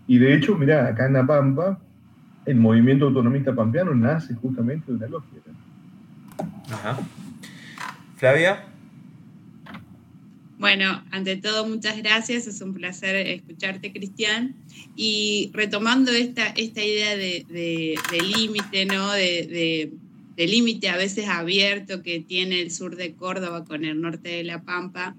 Y 0.08 0.18
de 0.18 0.34
hecho, 0.34 0.56
mirá, 0.56 0.88
acá 0.88 1.06
en 1.06 1.12
La 1.12 1.26
Pampa, 1.26 1.78
el 2.46 2.56
movimiento 2.56 3.04
autonomista 3.04 3.54
pampeano 3.54 3.94
nace 3.94 4.34
justamente 4.34 4.90
de 4.90 4.96
una 4.96 5.06
logia. 5.06 5.38
Ajá. 6.70 6.98
Flavia. 8.16 8.64
Bueno, 10.58 11.04
ante 11.10 11.36
todo, 11.36 11.68
muchas 11.68 11.98
gracias. 11.98 12.46
Es 12.46 12.62
un 12.62 12.72
placer 12.72 13.16
escucharte, 13.16 13.92
Cristian. 13.92 14.56
Y 14.96 15.50
retomando 15.52 16.10
esta, 16.10 16.46
esta 16.48 16.82
idea 16.82 17.14
de, 17.14 17.44
límite, 18.34 18.86
¿no? 18.86 19.12
De, 19.12 19.92
límite 20.38 20.88
a 20.88 20.96
veces 20.96 21.28
abierto 21.28 22.02
que 22.02 22.20
tiene 22.20 22.62
el 22.62 22.70
sur 22.70 22.96
de 22.96 23.12
Córdoba 23.12 23.66
con 23.66 23.84
el 23.84 24.00
norte 24.00 24.30
de 24.30 24.44
La 24.44 24.62
Pampa, 24.62 25.14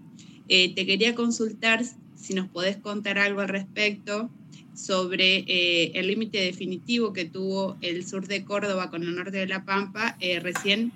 eh, 0.48 0.74
te 0.74 0.88
quería 0.88 1.14
consultar 1.14 1.84
si 2.16 2.34
nos 2.34 2.48
podés 2.48 2.78
contar 2.78 3.20
algo 3.20 3.42
al 3.42 3.50
respecto 3.50 4.32
sobre 4.80 5.44
eh, 5.48 5.92
el 5.96 6.08
límite 6.08 6.40
definitivo 6.40 7.14
que 7.14 7.26
tuvo 7.26 7.78
el 7.82 8.06
sur 8.06 8.28
de 8.28 8.44
Córdoba 8.44 8.90
con 8.90 9.04
el 9.04 9.16
norte 9.16 9.38
de 9.38 9.48
La 9.48 9.66
Pampa 9.66 10.16
eh, 10.20 10.40
recién 10.40 10.92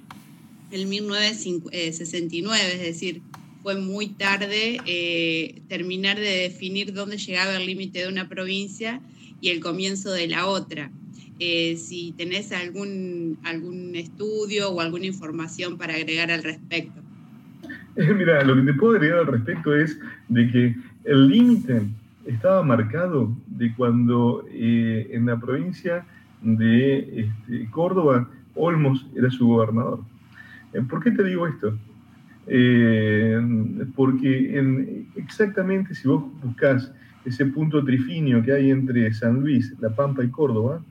en 0.72 0.90
1969, 0.90 2.60
es 2.74 2.82
decir, 2.82 3.22
fue 3.62 3.76
muy 3.76 4.08
tarde 4.08 4.78
eh, 4.86 5.62
terminar 5.68 6.18
de 6.18 6.50
definir 6.50 6.94
dónde 6.94 7.18
llegaba 7.18 7.56
el 7.56 7.66
límite 7.66 8.00
de 8.00 8.08
una 8.08 8.28
provincia 8.28 9.00
y 9.40 9.50
el 9.50 9.60
comienzo 9.60 10.12
de 10.12 10.28
la 10.28 10.48
otra. 10.48 10.92
Eh, 11.40 11.78
si 11.78 12.14
tenés 12.18 12.52
algún, 12.52 13.38
algún 13.44 13.96
estudio 13.96 14.70
o 14.70 14.82
alguna 14.82 15.06
información 15.06 15.78
para 15.78 15.96
agregar 15.96 16.32
al 16.32 16.44
respecto. 16.44 17.02
Mira, 17.96 18.44
lo 18.44 18.56
que 18.56 18.72
te 18.72 18.74
puedo 18.74 18.96
agregar 18.96 19.20
al 19.20 19.28
respecto 19.28 19.76
es 19.76 19.98
de 20.30 20.52
que 20.52 20.76
el 21.06 21.28
límite 21.28 21.84
estaba 22.26 22.64
marcado 22.64 23.36
de 23.48 23.74
cuando 23.76 24.46
eh, 24.50 25.10
en 25.12 25.26
la 25.26 25.40
provincia 25.40 26.06
de 26.42 27.22
este, 27.22 27.70
Córdoba, 27.70 28.30
Olmos 28.56 29.08
era 29.16 29.30
su 29.30 29.48
gobernador. 29.48 30.00
¿Por 30.90 31.04
qué 31.04 31.12
te 31.12 31.24
digo 31.24 31.48
esto? 31.48 31.78
Eh, 32.48 33.40
porque 33.96 34.58
en, 34.58 35.08
exactamente 35.16 35.96
si 35.96 36.08
vos 36.08 36.24
buscas 36.44 36.92
ese 37.26 37.46
punto 37.46 37.84
trifinio 37.84 38.44
que 38.44 38.52
hay 38.52 38.70
entre 38.70 39.14
San 39.14 39.42
Luis, 39.42 39.74
La 39.80 39.90
Pampa 39.90 40.24
y 40.24 40.30
Córdoba, 40.30 40.82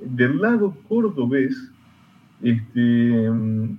del 0.00 0.40
lado 0.40 0.76
cordobés 0.88 1.70
este, 2.42 3.30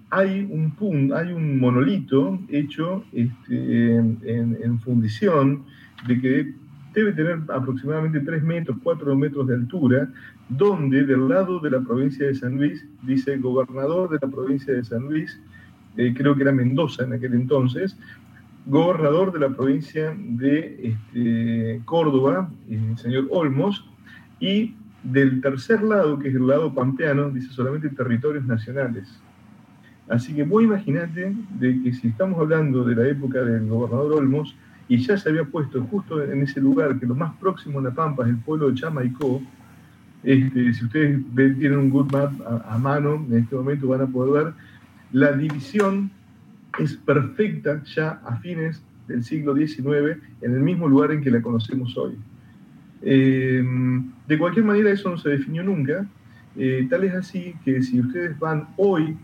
hay, 0.09 0.47
un 0.49 1.13
hay 1.13 1.31
un 1.31 1.59
monolito 1.59 2.39
hecho 2.49 3.03
este, 3.13 3.95
en, 3.97 4.79
fundición 4.79 5.63
de 6.07 6.19
que 6.19 6.53
debe 7.01 7.13
tener 7.13 7.39
aproximadamente 7.49 8.19
3 8.19 8.43
metros, 8.43 8.77
4 8.83 9.15
metros 9.15 9.47
de 9.47 9.55
altura, 9.55 10.09
donde 10.49 11.03
del 11.03 11.27
lado 11.27 11.59
de 11.59 11.71
la 11.71 11.81
provincia 11.81 12.25
de 12.25 12.35
San 12.35 12.55
Luis 12.55 12.85
dice 13.03 13.37
gobernador 13.37 14.09
de 14.09 14.19
la 14.21 14.31
provincia 14.31 14.73
de 14.73 14.83
San 14.83 15.03
Luis, 15.03 15.39
eh, 15.97 16.13
creo 16.15 16.35
que 16.35 16.43
era 16.43 16.51
Mendoza 16.51 17.03
en 17.03 17.13
aquel 17.13 17.33
entonces, 17.33 17.97
gobernador 18.65 19.31
de 19.31 19.39
la 19.39 19.49
provincia 19.49 20.15
de 20.17 20.95
este, 21.13 21.81
Córdoba, 21.85 22.49
el 22.69 22.97
señor 22.97 23.27
Olmos, 23.29 23.87
y 24.39 24.75
del 25.03 25.41
tercer 25.41 25.83
lado, 25.83 26.17
que 26.17 26.29
es 26.29 26.35
el 26.35 26.47
lado 26.47 26.73
pampeano, 26.73 27.29
dice 27.29 27.49
solamente 27.51 27.89
territorios 27.89 28.45
nacionales. 28.45 29.21
Así 30.09 30.33
que 30.33 30.43
vos 30.43 30.63
imaginate 30.63 31.35
de 31.59 31.81
que 31.81 31.93
si 31.93 32.07
estamos 32.07 32.39
hablando 32.39 32.83
de 32.83 32.95
la 32.95 33.07
época 33.07 33.41
del 33.41 33.67
gobernador 33.67 34.13
Olmos, 34.13 34.55
y 34.87 34.97
ya 34.97 35.17
se 35.17 35.29
había 35.29 35.43
puesto 35.43 35.83
justo 35.83 36.23
en 36.23 36.41
ese 36.43 36.61
lugar, 36.61 36.99
que 36.99 37.05
lo 37.05 37.15
más 37.15 37.35
próximo 37.37 37.79
a 37.79 37.83
La 37.83 37.91
Pampa 37.91 38.23
es 38.23 38.29
el 38.29 38.37
pueblo 38.37 38.69
de 38.69 38.75
Chamaicó, 38.75 39.41
este, 40.23 40.73
si 40.73 40.85
ustedes 40.85 41.21
tienen 41.35 41.77
un 41.77 41.89
good 41.89 42.11
map 42.11 42.33
a, 42.67 42.77
mano, 42.79 43.23
en 43.29 43.37
este 43.37 43.55
momento 43.55 43.87
van 43.87 44.01
a 44.01 44.07
poder 44.07 44.45
ver 44.45 44.53
la 45.11 45.31
división 45.33 46.09
es 46.79 46.95
perfecta 46.95 47.81
ya 47.83 48.19
a 48.25 48.37
fines 48.37 48.81
del 49.07 49.23
siglo 49.23 49.55
XIX 49.55 50.17
en 50.41 50.55
el 50.55 50.61
mismo 50.61 50.89
lugar 50.89 51.11
en 51.11 51.21
que 51.21 51.29
la 51.29 51.41
conocemos 51.41 51.95
hoy. 51.95 52.15
Eh, 53.03 53.63
de 54.27 54.37
cualquier 54.37 54.65
manera 54.65 54.89
eso 54.89 55.11
no 55.11 55.17
se 55.17 55.29
definió 55.29 55.63
nunca, 55.63 56.07
eh, 56.57 56.87
tal 56.89 57.03
es 57.03 57.13
así 57.13 57.53
que 57.63 57.83
si 57.83 57.99
ustedes 57.99 58.37
van 58.39 58.67
hoy 58.77 59.15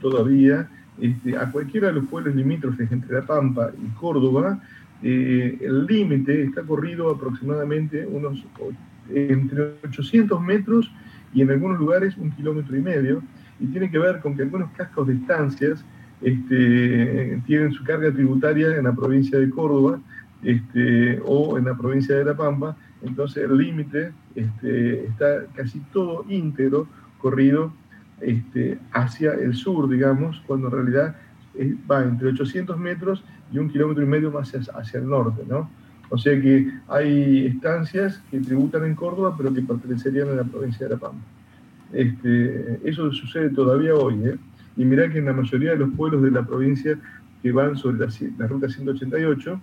todavía 0.00 0.68
este, 1.00 1.36
a 1.36 1.50
cualquiera 1.50 1.88
de 1.88 1.94
los 1.94 2.06
pueblos 2.06 2.34
limítrofes 2.34 2.90
entre 2.90 3.14
La 3.14 3.22
Pampa 3.22 3.70
y 3.76 3.88
Córdoba, 3.90 4.58
eh, 5.02 5.58
el 5.60 5.86
límite 5.86 6.42
está 6.42 6.62
corrido 6.62 7.10
aproximadamente 7.10 8.06
unos 8.06 8.44
entre 9.08 9.74
800 9.84 10.40
metros 10.40 10.90
y 11.32 11.42
en 11.42 11.50
algunos 11.50 11.78
lugares 11.78 12.16
un 12.16 12.30
kilómetro 12.32 12.76
y 12.76 12.80
medio, 12.80 13.22
y 13.60 13.66
tiene 13.66 13.90
que 13.90 13.98
ver 13.98 14.20
con 14.20 14.36
que 14.36 14.42
algunos 14.42 14.70
cascos 14.72 15.06
de 15.06 15.14
estancias 15.14 15.84
este, 16.22 17.40
tienen 17.46 17.72
su 17.72 17.84
carga 17.84 18.10
tributaria 18.10 18.76
en 18.76 18.84
la 18.84 18.92
provincia 18.94 19.38
de 19.38 19.50
Córdoba 19.50 20.00
este, 20.42 21.20
o 21.24 21.58
en 21.58 21.64
la 21.64 21.76
provincia 21.76 22.16
de 22.16 22.24
La 22.24 22.36
Pampa, 22.36 22.76
entonces 23.02 23.44
el 23.44 23.56
límite 23.56 24.12
este, 24.34 25.06
está 25.06 25.44
casi 25.54 25.80
todo 25.92 26.24
íntegro 26.28 26.88
corrido 27.18 27.72
este, 28.20 28.78
hacia 28.92 29.34
el 29.34 29.54
sur, 29.54 29.88
digamos, 29.88 30.42
cuando 30.46 30.68
en 30.68 30.72
realidad 30.72 31.16
eh, 31.54 31.74
va 31.90 32.02
entre 32.02 32.28
800 32.28 32.78
metros 32.78 33.22
y 33.52 33.58
un 33.58 33.68
kilómetro 33.68 34.02
y 34.02 34.06
medio 34.06 34.30
más 34.30 34.54
hacia, 34.54 34.72
hacia 34.74 35.00
el 35.00 35.08
norte, 35.08 35.42
¿no? 35.48 35.68
O 36.08 36.18
sea 36.18 36.40
que 36.40 36.70
hay 36.88 37.46
estancias 37.46 38.22
que 38.30 38.40
tributan 38.40 38.84
en 38.84 38.94
Córdoba, 38.94 39.34
pero 39.36 39.52
que 39.52 39.62
pertenecerían 39.62 40.28
a 40.28 40.32
la 40.32 40.44
provincia 40.44 40.86
de 40.86 40.94
La 40.94 41.00
Pampa. 41.00 41.24
Este, 41.92 42.80
eso 42.84 43.12
sucede 43.12 43.50
todavía 43.50 43.94
hoy. 43.94 44.14
¿eh? 44.24 44.36
Y 44.76 44.84
mirá 44.84 45.10
que 45.10 45.18
en 45.18 45.26
la 45.26 45.32
mayoría 45.32 45.70
de 45.72 45.78
los 45.78 45.90
pueblos 45.94 46.22
de 46.22 46.30
la 46.30 46.44
provincia 46.44 46.98
que 47.42 47.52
van 47.52 47.76
sobre 47.76 48.06
la, 48.38 48.46
ruta 48.46 48.68
188, 48.68 49.60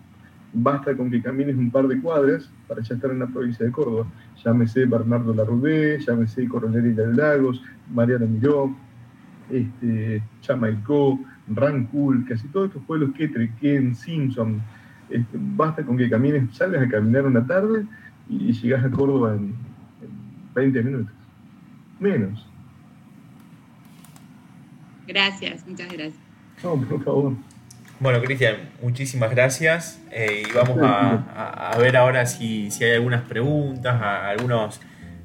basta 0.54 0.96
con 0.96 1.10
que 1.10 1.22
camines 1.22 1.56
un 1.56 1.72
par 1.72 1.88
de 1.88 2.00
cuadras 2.00 2.50
para 2.68 2.82
ya 2.82 2.96
estar 2.96 3.12
en 3.12 3.20
la 3.20 3.28
provincia 3.28 3.66
de 3.66 3.72
Córdoba. 3.72 4.06
Llámese 4.44 4.86
Bernardo 4.86 5.34
Larrubé, 5.34 6.00
llámese 6.00 6.48
Coronel 6.48 6.96
de 6.96 7.14
Lagos, 7.14 7.62
Mariana 7.94 8.26
Miró, 8.26 8.76
este, 9.50 10.22
Chamaicó, 10.42 11.20
Rancul, 11.48 12.26
casi 12.28 12.48
todos 12.48 12.68
estos 12.68 12.84
pueblos, 12.84 13.12
Quetrequén, 13.16 13.96
Simpson. 13.96 14.62
Este, 15.10 15.38
basta 15.38 15.84
con 15.84 15.98
que 15.98 16.10
camines, 16.10 16.56
salgas 16.56 16.84
a 16.84 16.90
caminar 16.90 17.26
una 17.26 17.46
tarde 17.46 17.86
y, 18.30 18.54
llegas 18.54 18.84
a 18.84 18.90
Córdoba 18.90 19.36
en 19.36 19.54
20 20.56 20.84
minutos 20.84 21.14
menos. 22.04 22.46
Gracias, 25.08 25.66
muchas 25.68 25.92
gracias. 25.92 26.22
No, 26.64 26.80
por 26.80 27.04
favor. 27.04 27.34
Bueno, 28.00 28.22
Cristian, 28.22 28.58
muchísimas 28.82 29.32
gracias. 29.32 30.02
Eh, 30.12 30.44
y 30.48 30.54
vamos 30.54 30.78
a, 30.82 31.76
ver 31.80 31.96
ahora 31.98 32.26
si, 32.26 32.70
hay 32.82 32.92
algunas 32.92 33.22
preguntas, 33.24 34.02
algunos, 34.02 34.82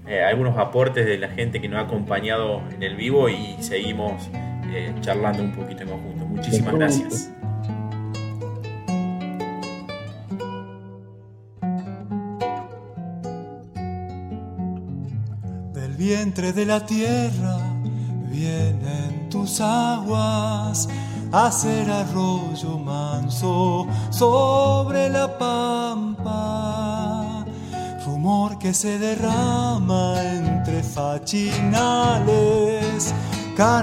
eh, 0.09 0.25
algunos 0.25 0.57
aportes 0.59 1.07
de 1.07 1.19
la 1.19 1.29
gente 1.29 1.61
que 1.61 1.69
nos 1.69 1.81
ha 1.81 1.83
acompañado 1.83 2.63
en 2.75 2.83
el 2.83 2.97
vivo 2.97 3.29
y 3.29 3.57
seguimos 3.61 4.29
eh, 4.73 4.95
charlando 5.01 5.43
un 5.43 5.53
poquito 5.53 5.83
en 5.83 5.91
conjunto. 5.91 6.25
Muchísimas 6.27 6.75
gracias. 6.75 7.33
vientre 15.99 16.53
de 16.53 16.65
la 16.65 16.87
tierra 16.87 17.59
vienen 18.31 19.29
tus 19.29 19.61
aguas 19.61 20.89
a 21.33 21.51
ser 21.51 21.91
arroyo 21.91 22.79
manso 22.79 23.87
sobre 24.11 25.11
la 25.11 25.37
pampa. 25.37 26.78
Que 28.61 28.75
se 28.75 28.99
derrama 28.99 30.21
entre 30.21 30.83
fachinales 30.83 31.55